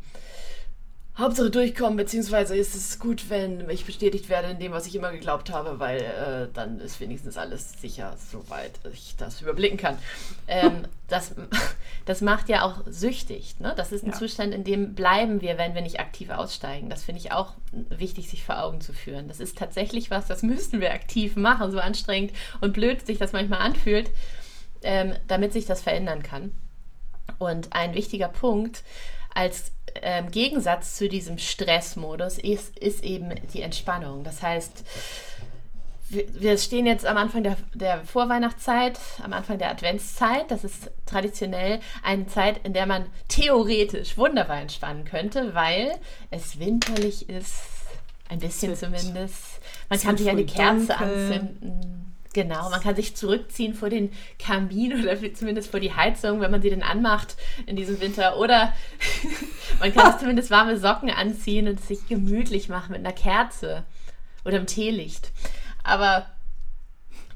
Hauptsache 1.19 1.51
durchkommen, 1.51 1.97
beziehungsweise 1.97 2.57
ist 2.57 2.77
es 2.77 3.01
gut, 3.01 3.29
wenn 3.29 3.69
ich 3.71 3.85
bestätigt 3.85 4.29
werde 4.29 4.51
in 4.51 4.61
dem, 4.61 4.71
was 4.71 4.87
ich 4.87 4.95
immer 4.95 5.11
geglaubt 5.11 5.51
habe, 5.51 5.81
weil 5.81 6.01
äh, 6.01 6.49
dann 6.55 6.79
ist 6.79 7.01
wenigstens 7.01 7.37
alles 7.37 7.73
sicher, 7.81 8.17
soweit 8.31 8.79
ich 8.93 9.17
das 9.19 9.43
überblicken 9.43 9.79
kann. 9.79 9.99
Ähm, 10.47 10.85
das, 11.09 11.35
das 12.05 12.21
macht 12.21 12.49
ja 12.49 12.63
auch 12.63 12.83
süchtig. 12.87 13.59
Ne? 13.59 13.75
Das 13.77 13.91
ist 13.91 14.05
ein 14.05 14.13
ja. 14.13 14.17
Zustand, 14.17 14.55
in 14.55 14.63
dem 14.63 14.95
bleiben 14.95 15.41
wir, 15.41 15.59
wenn 15.59 15.75
wir 15.75 15.83
nicht 15.83 15.99
aktiv 15.99 16.31
aussteigen. 16.31 16.89
Das 16.89 17.03
finde 17.03 17.21
ich 17.21 17.33
auch 17.33 17.55
wichtig, 17.73 18.31
sich 18.31 18.45
vor 18.45 18.63
Augen 18.63 18.81
zu 18.81 18.93
führen. 18.93 19.27
Das 19.27 19.41
ist 19.41 19.59
tatsächlich 19.59 20.13
was, 20.13 20.29
das 20.29 20.45
müssen 20.45 20.81
wir 20.81 20.93
aktiv 20.93 21.35
machen, 21.35 21.73
so 21.73 21.81
anstrengend 21.81 22.33
und 22.61 22.75
blöd 22.75 23.05
sich 23.05 23.19
das 23.19 23.33
manchmal 23.33 23.61
anfühlt, 23.61 24.09
ähm, 24.83 25.15
damit 25.27 25.53
sich 25.53 25.67
das 25.67 25.83
verändern 25.83 26.23
kann. 26.23 26.53
Und 27.39 27.73
ein 27.73 27.95
wichtiger 27.95 28.29
Punkt 28.29 28.85
als 29.35 29.73
ähm, 30.03 30.31
Gegensatz 30.31 30.97
zu 30.97 31.09
diesem 31.09 31.39
Stressmodus 31.39 32.39
ist, 32.39 32.79
ist 32.79 33.05
eben 33.05 33.35
die 33.53 33.63
Entspannung. 33.63 34.25
Das 34.25 34.43
heißt, 34.43 34.85
wir, 36.09 36.25
wir 36.41 36.59
stehen 36.59 36.87
jetzt 36.87 37.07
am 37.07 37.17
Anfang 37.17 37.43
der, 37.43 37.57
der 37.75 38.03
Vorweihnachtszeit, 38.05 38.99
am 39.23 39.33
Anfang 39.33 39.59
der 39.59 39.71
Adventszeit. 39.71 40.51
Das 40.51 40.65
ist 40.65 40.91
traditionell 41.07 41.81
eine 42.03 42.27
Zeit, 42.27 42.61
in 42.65 42.73
der 42.73 42.87
man 42.87 43.07
theoretisch 43.29 44.17
wunderbar 44.17 44.61
entspannen 44.61 45.05
könnte, 45.05 45.55
weil 45.55 45.93
es 46.31 46.59
winterlich 46.59 47.29
ist. 47.29 47.61
Ein 48.31 48.41
bisschen 48.41 48.77
zumindest. 48.77 49.61
Man 49.89 49.99
kann 49.99 50.19
sich 50.19 50.29
eine 50.29 50.45
Kerze 50.45 50.89
dunkel. 50.89 50.97
anzünden. 50.97 52.08
Genau, 52.39 52.71
man 52.71 52.81
kann 52.81 52.95
sich 52.95 53.17
zurückziehen 53.17 53.75
vor 53.75 53.91
den 53.91 54.13
Kamin 54.39 55.03
oder 55.03 55.17
zumindest 55.35 55.73
vor 55.73 55.81
die 55.81 55.97
Heizung, 55.97 56.41
wenn 56.41 56.53
man 56.53 56.63
sie 56.63 56.71
denn 56.71 56.85
anmacht 56.85 57.35
in 57.67 57.75
diesem 57.75 58.01
Winter. 58.01 58.39
Oder 58.39 58.73
man 59.81 59.93
kann 59.93 60.13
sich 60.13 60.21
zumindest 60.21 60.49
warme 60.53 60.79
Socken 60.79 61.11
anziehen 61.11 61.67
und 61.67 61.81
sich 61.81 62.07
gemütlich 62.07 62.69
machen 62.69 62.93
mit 62.93 63.01
einer 63.01 63.13
Kerze 63.13 63.83
oder 64.45 64.59
im 64.59 64.67
Teelicht. 64.67 65.33
Aber 65.83 66.27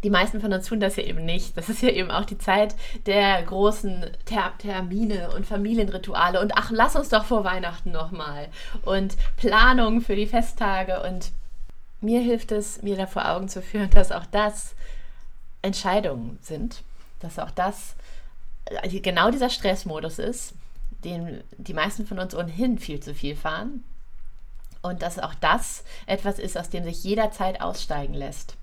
die 0.05 0.11
meisten 0.11 0.41
von 0.41 0.53
uns 0.53 0.69
tun 0.69 0.79
das 0.79 0.95
ja 0.95 1.03
eben 1.03 1.25
nicht. 1.25 1.57
Das 1.57 1.69
ist 1.69 1.83
ja 1.83 1.89
eben 1.89 2.13
auch 2.13 2.25
die 2.25 2.39
Zeit 2.39 2.77
der 3.07 3.43
großen 3.43 4.07
Ter 4.25 4.53
Termine 4.59 5.31
und 5.35 5.49
Familienrituale. 5.49 6.41
Und 6.41 6.53
ach, 6.55 6.71
lass 6.71 6.95
uns 6.95 7.09
doch 7.09 7.25
vor 7.25 7.43
Weihnachten 7.43 7.91
nochmal. 7.91 8.47
Und 8.85 9.17
Planung 9.37 10.01
für 10.01 10.15
die 10.15 10.27
Festtage. 10.29 11.03
Und 11.03 11.33
mir 12.03 12.21
hilft 12.21 12.53
es, 12.53 12.83
mir 12.83 12.97
da 12.97 13.07
vor 13.07 13.29
Augen 13.29 13.49
zu 13.49 13.63
führen, 13.63 13.91
dass 13.91 14.13
auch 14.13 14.27
das 14.27 14.75
Entscheidungen 15.63 16.39
sind, 16.43 16.83
dass 17.21 17.39
auch 17.39 17.51
das 17.51 17.95
äh, 18.67 19.01
genau 19.01 19.31
dieser 19.31 19.51
Stressmodus 19.51 20.19
ist, 20.19 20.55
den 21.05 21.43
die 21.57 21.75
meisten 21.75 22.07
von 22.07 22.19
uns 22.19 22.35
ohnehin 22.35 22.79
viel 22.79 23.01
zu 23.01 23.15
viel 23.15 23.37
fahren. 23.37 23.85
Und 24.83 25.03
dass 25.03 25.21
auch 25.21 25.35
das 25.35 25.85
etwas 26.07 26.41
ist, 26.41 26.59
aus 26.59 26.69
dem 26.69 26.83
sich 26.83 27.05
jederzeit 27.05 27.61
aussteigen 27.61 28.15
lässt. 28.15 28.57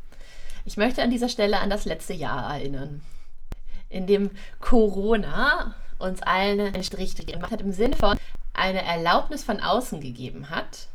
Ich 0.65 0.75
möchte 0.75 1.01
an 1.01 1.09
dieser 1.09 1.29
Stelle 1.29 1.59
an 1.59 1.69
das 1.69 1.85
letzte 1.85 2.13
Jahr 2.13 2.53
erinnern, 2.53 3.01
in 3.89 4.05
dem 4.05 4.29
Corona 4.59 5.75
uns 5.97 6.21
allen 6.21 6.59
einen 6.59 6.83
Strich 6.83 7.15
gemacht 7.15 7.51
hat, 7.51 7.61
im 7.61 7.71
Sinne 7.71 7.95
von 7.95 8.17
eine 8.53 8.83
Erlaubnis 8.83 9.45
von 9.45 9.61
außen 9.61 10.01
gegeben 10.01 10.49
hat, 10.49 10.87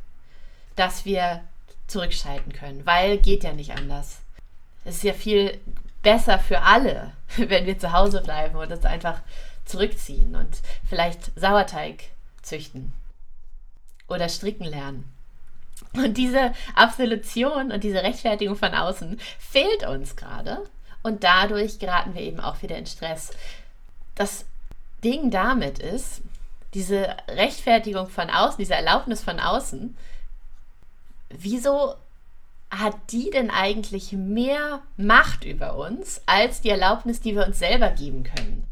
dass 0.77 1.07
wir 1.07 1.43
zurückschalten 1.87 2.53
können, 2.53 2.85
weil 2.87 3.19
geht 3.19 3.45
ja 3.45 3.53
nicht 3.53 3.73
anders. 3.73 4.21
Es 4.85 4.97
ist 4.97 5.05
ja 5.05 5.13
viel 5.13 5.61
besser 6.03 6.39
für 6.39 6.63
alle, 6.63 7.13
wenn 7.37 7.67
wir 7.67 7.79
zu 7.79 7.93
Hause 7.93 8.21
bleiben 8.23 8.57
und 8.57 8.73
uns 8.73 8.85
einfach 8.85 9.21
zurückziehen 9.65 10.37
und 10.37 10.61
vielleicht 10.89 11.33
Sauerteig 11.39 12.05
züchten 12.43 12.93
oder 14.09 14.29
stricken 14.29 14.65
lernen. 14.65 15.11
Und 15.95 16.17
diese 16.17 16.53
Absolution 16.75 17.73
und 17.73 17.85
diese 17.85 18.03
Rechtfertigung 18.03 18.57
von 18.57 18.75
außen 18.75 19.19
fehlt 19.39 19.87
uns 19.87 20.17
gerade. 20.17 20.65
Und 21.03 21.25
dadurch 21.25 21.79
geraten 21.79 22.15
wir 22.15 22.23
eben 22.23 22.41
auch 22.41 22.63
wieder 22.63 22.77
in 22.77 22.87
Stress. 22.87 23.31
Das 24.15 24.45
Ding 25.03 25.31
damit 25.31 25.79
ist, 25.79 26.23
diese 26.73 27.17
Rechtfertigung 27.29 28.09
von 28.09 28.31
außen, 28.31 28.59
diese 28.59 28.75
Erlaubnis 28.75 29.23
von 29.23 29.39
außen, 29.39 29.97
wieso 31.31 31.95
hat 32.71 32.97
die 33.11 33.31
denn 33.31 33.51
eigentlich 33.51 34.13
mehr 34.13 34.83
Macht 34.97 35.45
über 35.45 35.77
uns 35.77 36.23
als 36.27 36.61
die 36.61 36.71
Erlaubnis, 36.71 37.21
die 37.21 37.35
wir 37.35 37.47
uns 37.47 37.59
selber 37.59 37.91
geben 37.91 38.25
können? 38.25 38.67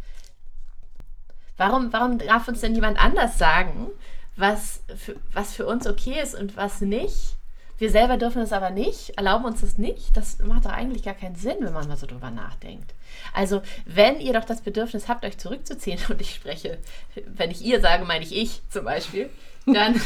Warum, 1.56 1.92
warum 1.92 2.18
darf 2.18 2.48
uns 2.48 2.60
denn 2.60 2.74
jemand 2.74 2.98
anders 2.98 3.38
sagen, 3.38 3.88
was 4.36 4.82
für, 4.96 5.16
was 5.32 5.54
für 5.54 5.66
uns 5.66 5.86
okay 5.86 6.20
ist 6.20 6.34
und 6.34 6.56
was 6.56 6.80
nicht? 6.80 7.36
Wir 7.78 7.90
selber 7.90 8.16
dürfen 8.16 8.42
es 8.42 8.52
aber 8.52 8.70
nicht, 8.70 9.10
erlauben 9.16 9.44
uns 9.44 9.60
das 9.60 9.76
nicht. 9.76 10.16
Das 10.16 10.38
macht 10.38 10.66
doch 10.66 10.70
eigentlich 10.70 11.02
gar 11.02 11.14
keinen 11.14 11.34
Sinn, 11.34 11.56
wenn 11.60 11.72
man 11.72 11.88
mal 11.88 11.96
so 11.96 12.06
drüber 12.06 12.30
nachdenkt. 12.30 12.94
Also, 13.34 13.60
wenn 13.86 14.20
ihr 14.20 14.32
doch 14.32 14.44
das 14.44 14.60
Bedürfnis 14.60 15.08
habt, 15.08 15.24
euch 15.24 15.38
zurückzuziehen, 15.38 15.98
und 16.08 16.20
ich 16.20 16.34
spreche, 16.34 16.78
wenn 17.26 17.50
ich 17.50 17.62
ihr 17.62 17.80
sage, 17.80 18.04
meine 18.04 18.24
ich 18.24 18.36
ich 18.36 18.62
zum 18.70 18.84
Beispiel, 18.84 19.30
dann, 19.66 20.00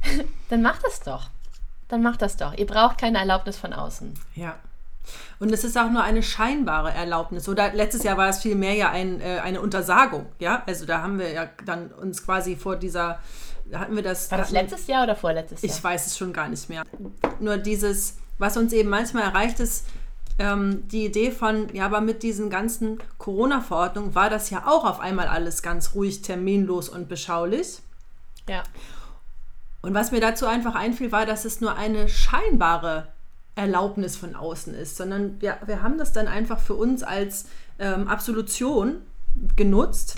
dann 0.50 0.62
macht 0.62 0.84
das 0.84 1.00
doch. 1.00 1.30
Dann 1.88 2.02
macht 2.02 2.22
das 2.22 2.36
doch. 2.36 2.54
Ihr 2.54 2.66
braucht 2.66 2.98
keine 2.98 3.18
Erlaubnis 3.18 3.56
von 3.56 3.72
außen. 3.72 4.14
Ja. 4.34 4.56
Und 5.38 5.52
es 5.52 5.62
ist 5.64 5.78
auch 5.78 5.90
nur 5.90 6.02
eine 6.02 6.22
scheinbare 6.22 6.90
Erlaubnis. 6.90 7.48
Oder 7.48 7.72
letztes 7.72 8.02
Jahr 8.02 8.16
war 8.16 8.28
es 8.28 8.38
vielmehr 8.38 8.74
ja 8.74 8.90
ein, 8.90 9.20
äh, 9.20 9.38
eine 9.42 9.60
Untersagung. 9.60 10.26
Ja, 10.38 10.62
also 10.66 10.84
da 10.84 11.02
haben 11.02 11.18
wir 11.18 11.30
ja 11.30 11.48
dann 11.64 11.92
uns 11.92 12.24
quasi 12.24 12.56
vor 12.56 12.76
dieser, 12.76 13.20
hatten 13.72 13.94
wir 13.94 14.02
das. 14.02 14.30
War 14.30 14.38
das 14.38 14.50
letztes 14.50 14.86
Jahr 14.88 15.04
oder 15.04 15.14
vorletztes 15.14 15.62
Jahr? 15.62 15.72
Ich 15.72 15.82
weiß 15.82 16.06
es 16.06 16.18
schon 16.18 16.32
gar 16.32 16.48
nicht 16.48 16.68
mehr. 16.68 16.82
Nur 17.38 17.58
dieses, 17.58 18.16
was 18.38 18.56
uns 18.56 18.72
eben 18.72 18.88
manchmal 18.88 19.22
erreicht 19.24 19.60
ist, 19.60 19.86
ähm, 20.38 20.86
die 20.88 21.06
Idee 21.06 21.30
von, 21.30 21.74
ja, 21.74 21.86
aber 21.86 22.00
mit 22.00 22.22
diesen 22.22 22.50
ganzen 22.50 22.98
Corona-Verordnungen 23.18 24.14
war 24.14 24.28
das 24.28 24.50
ja 24.50 24.66
auch 24.66 24.84
auf 24.84 25.00
einmal 25.00 25.28
alles 25.28 25.62
ganz 25.62 25.94
ruhig, 25.94 26.22
terminlos 26.22 26.88
und 26.88 27.08
beschaulich. 27.08 27.78
Ja. 28.48 28.62
Und 29.86 29.94
was 29.94 30.10
mir 30.10 30.20
dazu 30.20 30.46
einfach 30.46 30.74
einfiel, 30.74 31.12
war, 31.12 31.26
dass 31.26 31.44
es 31.44 31.60
nur 31.60 31.76
eine 31.76 32.08
scheinbare 32.08 33.06
Erlaubnis 33.54 34.16
von 34.16 34.34
außen 34.34 34.74
ist, 34.74 34.96
sondern 34.96 35.40
wir, 35.40 35.58
wir 35.64 35.80
haben 35.80 35.96
das 35.96 36.12
dann 36.12 36.26
einfach 36.26 36.58
für 36.58 36.74
uns 36.74 37.04
als 37.04 37.44
ähm, 37.78 38.08
Absolution 38.08 38.96
genutzt. 39.54 40.16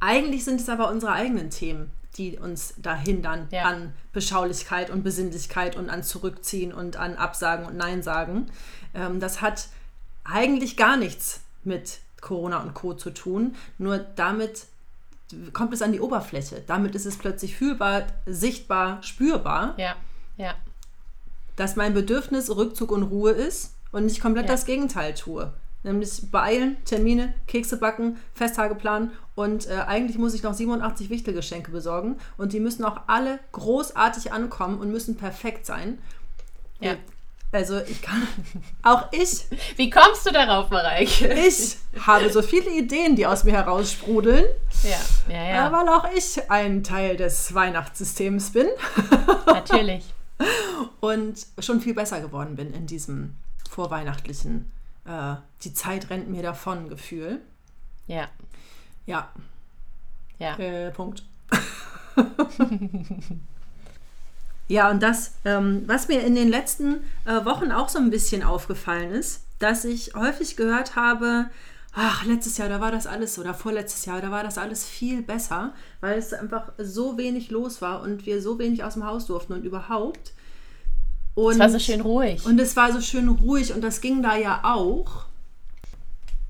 Eigentlich 0.00 0.44
sind 0.44 0.60
es 0.60 0.68
aber 0.68 0.90
unsere 0.90 1.12
eigenen 1.12 1.50
Themen, 1.50 1.92
die 2.16 2.36
uns 2.36 2.74
da 2.78 2.96
hindern 2.96 3.46
ja. 3.52 3.62
an 3.62 3.92
Beschaulichkeit 4.12 4.90
und 4.90 5.04
Besinnlichkeit 5.04 5.76
und 5.76 5.88
an 5.88 6.02
Zurückziehen 6.02 6.72
und 6.72 6.96
an 6.96 7.14
Absagen 7.14 7.64
und 7.64 7.76
Nein 7.76 8.02
sagen. 8.02 8.46
Ähm, 8.92 9.20
das 9.20 9.40
hat 9.40 9.68
eigentlich 10.24 10.76
gar 10.76 10.96
nichts 10.96 11.42
mit 11.62 12.00
Corona 12.20 12.60
und 12.60 12.74
Co. 12.74 12.94
zu 12.94 13.10
tun. 13.10 13.54
Nur 13.78 13.98
damit 13.98 14.66
kommt 15.52 15.72
es 15.72 15.82
an 15.82 15.92
die 15.92 16.00
Oberfläche. 16.00 16.62
Damit 16.66 16.94
ist 16.94 17.06
es 17.06 17.16
plötzlich 17.16 17.56
fühlbar, 17.56 18.04
sichtbar, 18.26 19.02
spürbar. 19.02 19.74
Ja, 19.78 19.96
ja. 20.36 20.54
Dass 21.56 21.76
mein 21.76 21.94
Bedürfnis 21.94 22.54
Rückzug 22.54 22.92
und 22.92 23.04
Ruhe 23.04 23.32
ist 23.32 23.74
und 23.92 24.10
ich 24.10 24.20
komplett 24.20 24.46
ja. 24.46 24.52
das 24.52 24.64
Gegenteil 24.64 25.14
tue. 25.14 25.52
Nämlich 25.84 26.30
beeilen, 26.30 26.76
Termine, 26.84 27.34
Kekse 27.46 27.76
backen, 27.76 28.16
Festtage 28.34 28.76
planen 28.76 29.10
und 29.34 29.68
äh, 29.68 29.80
eigentlich 29.86 30.16
muss 30.16 30.32
ich 30.32 30.42
noch 30.42 30.54
87 30.54 31.10
Wichtelgeschenke 31.10 31.72
besorgen 31.72 32.16
und 32.36 32.52
die 32.52 32.60
müssen 32.60 32.84
auch 32.84 33.00
alle 33.08 33.40
großartig 33.50 34.32
ankommen 34.32 34.78
und 34.78 34.92
müssen 34.92 35.16
perfekt 35.16 35.66
sein. 35.66 35.98
Ja. 36.80 36.96
Also 37.52 37.78
ich 37.80 38.00
kann, 38.00 38.26
auch 38.82 39.08
ich. 39.12 39.44
Wie 39.76 39.90
kommst 39.90 40.24
du 40.24 40.32
darauf, 40.32 40.70
Mareike? 40.70 41.34
Ich 41.34 41.76
habe 42.00 42.32
so 42.32 42.40
viele 42.40 42.70
Ideen, 42.70 43.14
die 43.14 43.26
aus 43.26 43.44
mir 43.44 43.52
heraussprudeln. 43.52 44.46
Ja, 44.82 44.98
ja, 45.34 45.48
ja. 45.48 45.72
Weil 45.72 45.88
auch 45.90 46.10
ich 46.16 46.50
ein 46.50 46.82
Teil 46.82 47.18
des 47.18 47.52
Weihnachtssystems 47.52 48.52
bin. 48.52 48.68
Natürlich. 49.46 50.02
Und 51.00 51.46
schon 51.58 51.82
viel 51.82 51.94
besser 51.94 52.22
geworden 52.22 52.56
bin 52.56 52.72
in 52.72 52.86
diesem 52.86 53.36
vorweihnachtlichen, 53.70 54.72
äh, 55.04 55.34
die 55.62 55.74
Zeit 55.74 56.08
rennt 56.10 56.28
mir 56.28 56.42
davon 56.42 56.88
Gefühl. 56.88 57.40
Ja. 58.06 58.28
Ja. 59.04 59.28
Ja. 60.38 60.56
Äh, 60.58 60.90
Punkt. 60.90 61.24
Ja, 64.72 64.90
und 64.90 65.02
das, 65.02 65.32
ähm, 65.44 65.82
was 65.84 66.08
mir 66.08 66.22
in 66.22 66.34
den 66.34 66.48
letzten 66.48 67.04
äh, 67.26 67.44
Wochen 67.44 67.72
auch 67.72 67.90
so 67.90 67.98
ein 67.98 68.08
bisschen 68.08 68.42
aufgefallen 68.42 69.10
ist, 69.10 69.42
dass 69.58 69.84
ich 69.84 70.14
häufig 70.14 70.56
gehört 70.56 70.96
habe, 70.96 71.50
ach, 71.92 72.24
letztes 72.24 72.56
Jahr, 72.56 72.70
da 72.70 72.80
war 72.80 72.90
das 72.90 73.06
alles, 73.06 73.38
oder 73.38 73.52
vorletztes 73.52 74.06
Jahr, 74.06 74.22
da 74.22 74.30
war 74.30 74.42
das 74.42 74.56
alles 74.56 74.86
viel 74.86 75.20
besser, 75.20 75.74
weil 76.00 76.18
es 76.18 76.32
einfach 76.32 76.72
so 76.78 77.18
wenig 77.18 77.50
los 77.50 77.82
war 77.82 78.00
und 78.00 78.24
wir 78.24 78.40
so 78.40 78.58
wenig 78.58 78.82
aus 78.82 78.94
dem 78.94 79.04
Haus 79.04 79.26
durften 79.26 79.52
und 79.52 79.62
überhaupt. 79.62 80.32
Und, 81.34 81.52
es 81.52 81.58
war 81.58 81.68
so 81.68 81.78
schön 81.78 82.00
ruhig. 82.00 82.46
Und 82.46 82.58
es 82.58 82.74
war 82.74 82.94
so 82.94 83.02
schön 83.02 83.28
ruhig 83.28 83.74
und 83.74 83.82
das 83.82 84.00
ging 84.00 84.22
da 84.22 84.38
ja 84.38 84.60
auch. 84.62 85.26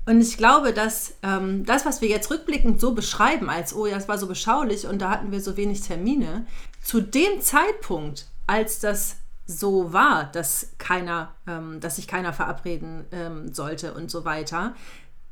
Und 0.05 0.21
ich 0.21 0.37
glaube, 0.37 0.71
dass 0.71 1.15
ähm, 1.23 1.65
das, 1.65 1.85
was 1.85 1.99
wir 1.99 2.07
jetzt 2.07 2.31
rückblickend 2.31 2.79
so 2.79 2.93
beschreiben, 2.93 3.49
als, 3.49 3.75
oh 3.75 3.85
ja, 3.85 3.97
es 3.97 4.07
war 4.07 4.17
so 4.17 4.27
beschaulich 4.27 4.87
und 4.87 5.01
da 5.01 5.09
hatten 5.09 5.33
wir 5.33 5.41
so 5.41 5.57
wenig 5.57 5.81
Termine, 5.81 6.45
zu 6.83 7.01
dem 7.01 7.41
Zeitpunkt, 7.41 8.27
als 8.45 8.79
das 8.79 9.17
so 9.45 9.91
war, 9.93 10.25
dass 10.25 10.73
keiner, 10.77 11.33
ähm, 11.47 11.79
dass 11.79 11.97
sich 11.97 12.07
keiner 12.07 12.33
verabreden 12.33 13.05
ähm, 13.11 13.53
sollte 13.53 13.93
und 13.93 14.11
so 14.11 14.25
weiter, 14.25 14.75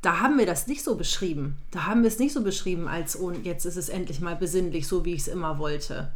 da 0.02 0.20
haben 0.20 0.38
wir 0.38 0.46
das 0.46 0.66
nicht 0.66 0.82
so 0.82 0.96
beschrieben. 0.96 1.56
Da 1.70 1.86
haben 1.86 2.02
wir 2.02 2.08
es 2.08 2.18
nicht 2.18 2.32
so 2.32 2.42
beschrieben, 2.42 2.88
als 2.88 3.18
oh, 3.18 3.30
jetzt 3.30 3.64
ist 3.64 3.76
es 3.76 3.88
endlich 3.88 4.20
mal 4.20 4.34
besinnlich, 4.34 4.88
so 4.88 5.04
wie 5.04 5.14
ich 5.14 5.22
es 5.22 5.28
immer 5.28 5.58
wollte. 5.58 6.12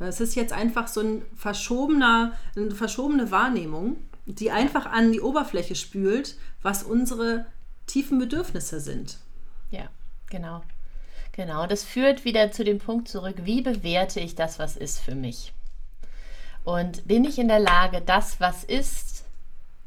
Es 0.00 0.20
ist 0.20 0.34
jetzt 0.34 0.52
einfach 0.52 0.88
so 0.88 1.00
ein 1.00 1.22
verschobener, 1.36 2.32
eine 2.56 2.74
verschobene 2.74 3.30
Wahrnehmung, 3.30 3.96
die 4.24 4.50
einfach 4.50 4.86
an 4.86 5.12
die 5.12 5.20
Oberfläche 5.20 5.74
spült, 5.74 6.36
was 6.62 6.82
unsere 6.82 7.46
tiefen 7.86 8.18
Bedürfnisse 8.18 8.80
sind. 8.80 9.18
Ja, 9.70 9.88
genau. 10.30 10.62
Genau, 11.40 11.66
das 11.66 11.84
führt 11.84 12.26
wieder 12.26 12.52
zu 12.52 12.64
dem 12.64 12.80
Punkt 12.80 13.08
zurück, 13.08 13.36
wie 13.44 13.62
bewerte 13.62 14.20
ich 14.20 14.34
das, 14.34 14.58
was 14.58 14.76
ist 14.76 14.98
für 14.98 15.14
mich? 15.14 15.54
Und 16.64 17.08
bin 17.08 17.24
ich 17.24 17.38
in 17.38 17.48
der 17.48 17.60
Lage, 17.60 18.02
das, 18.02 18.40
was 18.40 18.62
ist, 18.62 19.24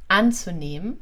anzunehmen 0.08 1.00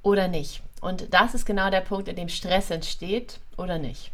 oder 0.00 0.28
nicht? 0.28 0.62
Und 0.80 1.12
das 1.12 1.34
ist 1.34 1.44
genau 1.44 1.68
der 1.68 1.82
Punkt, 1.82 2.08
in 2.08 2.16
dem 2.16 2.30
Stress 2.30 2.70
entsteht 2.70 3.38
oder 3.58 3.76
nicht. 3.76 4.12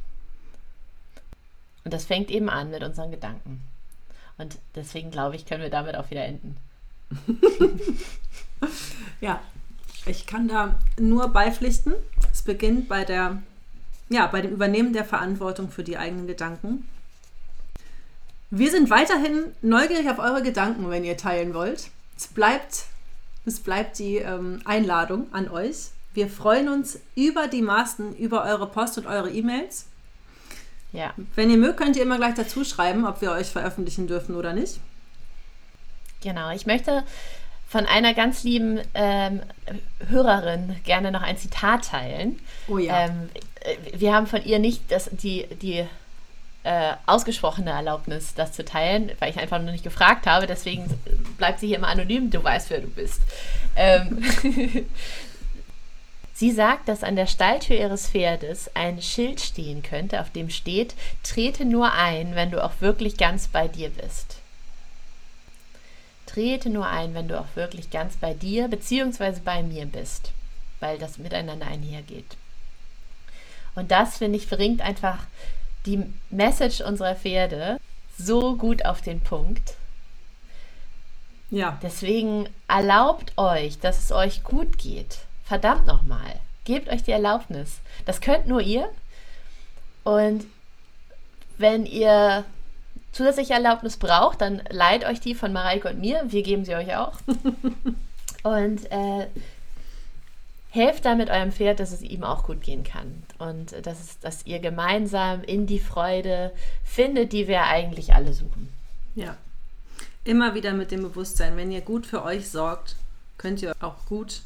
Und 1.84 1.94
das 1.94 2.06
fängt 2.06 2.28
eben 2.28 2.50
an 2.50 2.72
mit 2.72 2.82
unseren 2.82 3.12
Gedanken. 3.12 3.62
Und 4.36 4.58
deswegen 4.74 5.12
glaube 5.12 5.36
ich, 5.36 5.46
können 5.46 5.62
wir 5.62 5.70
damit 5.70 5.94
auch 5.94 6.10
wieder 6.10 6.24
enden. 6.24 6.56
ja, 9.20 9.40
ich 10.06 10.26
kann 10.26 10.48
da 10.48 10.80
nur 10.98 11.28
beipflichten. 11.28 11.94
Es 12.32 12.42
beginnt 12.42 12.88
bei 12.88 13.04
der 13.04 13.40
ja, 14.10 14.26
bei 14.26 14.42
dem 14.42 14.52
Übernehmen 14.52 14.92
der 14.92 15.04
Verantwortung 15.04 15.70
für 15.70 15.84
die 15.84 15.96
eigenen 15.96 16.26
Gedanken. 16.26 16.86
Wir 18.50 18.70
sind 18.72 18.90
weiterhin 18.90 19.44
neugierig 19.62 20.10
auf 20.10 20.18
eure 20.18 20.42
Gedanken, 20.42 20.90
wenn 20.90 21.04
ihr 21.04 21.16
teilen 21.16 21.54
wollt. 21.54 21.90
Es 22.16 22.26
bleibt, 22.26 22.86
es 23.46 23.60
bleibt 23.60 23.98
die 24.00 24.16
ähm, 24.16 24.60
Einladung 24.64 25.32
an 25.32 25.48
euch. 25.48 25.90
Wir 26.12 26.28
freuen 26.28 26.68
uns 26.68 26.98
über 27.14 27.46
die 27.46 27.62
Maßen, 27.62 28.16
über 28.16 28.44
eure 28.44 28.66
Post 28.66 28.98
und 28.98 29.06
eure 29.06 29.30
E-Mails. 29.30 29.86
Ja. 30.92 31.14
Wenn 31.36 31.48
ihr 31.48 31.56
mögt, 31.56 31.76
könnt 31.76 31.94
ihr 31.96 32.02
immer 32.02 32.16
gleich 32.16 32.34
dazu 32.34 32.64
schreiben, 32.64 33.06
ob 33.06 33.20
wir 33.20 33.30
euch 33.30 33.46
veröffentlichen 33.46 34.08
dürfen 34.08 34.34
oder 34.34 34.52
nicht. 34.52 34.80
Genau, 36.20 36.50
ich 36.50 36.66
möchte 36.66 37.04
von 37.70 37.86
einer 37.86 38.14
ganz 38.14 38.42
lieben 38.42 38.80
ähm, 38.94 39.42
Hörerin 40.08 40.74
gerne 40.82 41.12
noch 41.12 41.22
ein 41.22 41.36
Zitat 41.36 41.84
teilen. 41.84 42.40
Oh 42.66 42.78
ja. 42.78 43.04
Ähm, 43.04 43.28
wir 43.94 44.12
haben 44.12 44.26
von 44.26 44.44
ihr 44.44 44.58
nicht 44.58 44.90
das, 44.90 45.08
die, 45.12 45.46
die 45.62 45.86
äh, 46.64 46.92
ausgesprochene 47.06 47.70
Erlaubnis, 47.70 48.34
das 48.34 48.50
zu 48.50 48.64
teilen, 48.64 49.12
weil 49.20 49.30
ich 49.30 49.38
einfach 49.38 49.60
nur 49.60 49.70
nicht 49.70 49.84
gefragt 49.84 50.26
habe. 50.26 50.48
Deswegen 50.48 50.84
bleibt 51.38 51.60
sie 51.60 51.68
hier 51.68 51.76
immer 51.76 51.86
anonym. 51.86 52.30
Du 52.30 52.42
weißt, 52.42 52.70
wer 52.70 52.80
du 52.80 52.88
bist. 52.88 53.20
Ähm 53.76 54.20
sie 56.34 56.50
sagt, 56.50 56.88
dass 56.88 57.04
an 57.04 57.14
der 57.14 57.28
Stalltür 57.28 57.76
ihres 57.76 58.10
Pferdes 58.10 58.68
ein 58.74 59.00
Schild 59.00 59.40
stehen 59.40 59.84
könnte, 59.84 60.20
auf 60.20 60.30
dem 60.30 60.50
steht: 60.50 60.96
Trete 61.22 61.64
nur 61.64 61.92
ein, 61.92 62.34
wenn 62.34 62.50
du 62.50 62.64
auch 62.64 62.72
wirklich 62.80 63.16
ganz 63.16 63.46
bei 63.46 63.68
dir 63.68 63.90
bist. 63.90 64.39
Trete 66.32 66.70
nur 66.70 66.86
ein, 66.86 67.14
wenn 67.14 67.28
du 67.28 67.38
auch 67.38 67.56
wirklich 67.56 67.90
ganz 67.90 68.16
bei 68.16 68.34
dir 68.34 68.68
bzw. 68.68 69.40
bei 69.44 69.62
mir 69.62 69.86
bist, 69.86 70.32
weil 70.78 70.98
das 70.98 71.18
miteinander 71.18 71.66
einhergeht. 71.66 72.36
Und 73.74 73.90
das, 73.90 74.18
finde 74.18 74.38
ich, 74.38 74.48
bringt 74.48 74.80
einfach 74.80 75.18
die 75.86 76.04
Message 76.30 76.82
unserer 76.82 77.16
Pferde 77.16 77.80
so 78.16 78.56
gut 78.56 78.84
auf 78.84 79.00
den 79.00 79.20
Punkt. 79.20 79.74
Ja. 81.50 81.78
Deswegen 81.82 82.48
erlaubt 82.68 83.32
euch, 83.36 83.80
dass 83.80 83.98
es 83.98 84.12
euch 84.12 84.44
gut 84.44 84.78
geht. 84.78 85.18
Verdammt 85.44 85.86
nochmal. 85.86 86.38
Gebt 86.64 86.88
euch 86.88 87.02
die 87.02 87.10
Erlaubnis. 87.10 87.80
Das 88.04 88.20
könnt 88.20 88.46
nur 88.46 88.60
ihr. 88.60 88.88
Und 90.04 90.44
wenn 91.58 91.86
ihr 91.86 92.44
zusätzliche 93.12 93.54
Erlaubnis 93.54 93.96
braucht, 93.96 94.40
dann 94.40 94.62
leiht 94.70 95.04
euch 95.04 95.20
die 95.20 95.34
von 95.34 95.52
Mareike 95.52 95.88
und 95.88 96.00
mir. 96.00 96.22
Wir 96.26 96.42
geben 96.42 96.64
sie 96.64 96.74
euch 96.74 96.94
auch. 96.96 97.18
und 98.42 98.90
äh, 98.90 99.26
helft 100.70 101.04
damit 101.04 101.30
eurem 101.30 101.52
Pferd, 101.52 101.80
dass 101.80 101.92
es 101.92 102.02
ihm 102.02 102.22
auch 102.22 102.44
gut 102.44 102.62
gehen 102.62 102.84
kann. 102.84 103.22
Und 103.38 103.72
äh, 103.72 103.82
dass, 103.82 104.00
es, 104.00 104.18
dass 104.20 104.46
ihr 104.46 104.60
gemeinsam 104.60 105.42
in 105.42 105.66
die 105.66 105.80
Freude 105.80 106.52
findet, 106.84 107.32
die 107.32 107.48
wir 107.48 107.64
eigentlich 107.64 108.14
alle 108.14 108.32
suchen. 108.32 108.72
Ja. 109.14 109.36
Immer 110.24 110.54
wieder 110.54 110.72
mit 110.72 110.90
dem 110.90 111.02
Bewusstsein, 111.02 111.56
wenn 111.56 111.72
ihr 111.72 111.80
gut 111.80 112.06
für 112.06 112.22
euch 112.22 112.48
sorgt, 112.48 112.96
könnt 113.38 113.62
ihr 113.62 113.74
auch 113.80 114.06
gut 114.06 114.42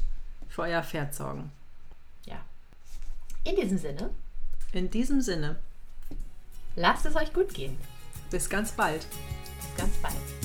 für 0.49 0.63
euer 0.63 0.83
Pferd 0.83 1.13
sorgen. 1.13 1.51
Ja. 2.25 2.37
In 3.43 3.55
diesem 3.55 3.77
Sinne. 3.77 4.09
In 4.71 4.89
diesem 4.89 5.21
Sinne. 5.21 5.57
Lasst 6.75 7.05
es 7.05 7.15
euch 7.15 7.31
gut 7.33 7.53
gehen. 7.53 7.77
Bis 8.35 8.49
ganz 8.49 8.73
bald. 8.73 8.99
Bis 8.99 9.77
ganz 9.77 9.95
bald. 10.01 10.44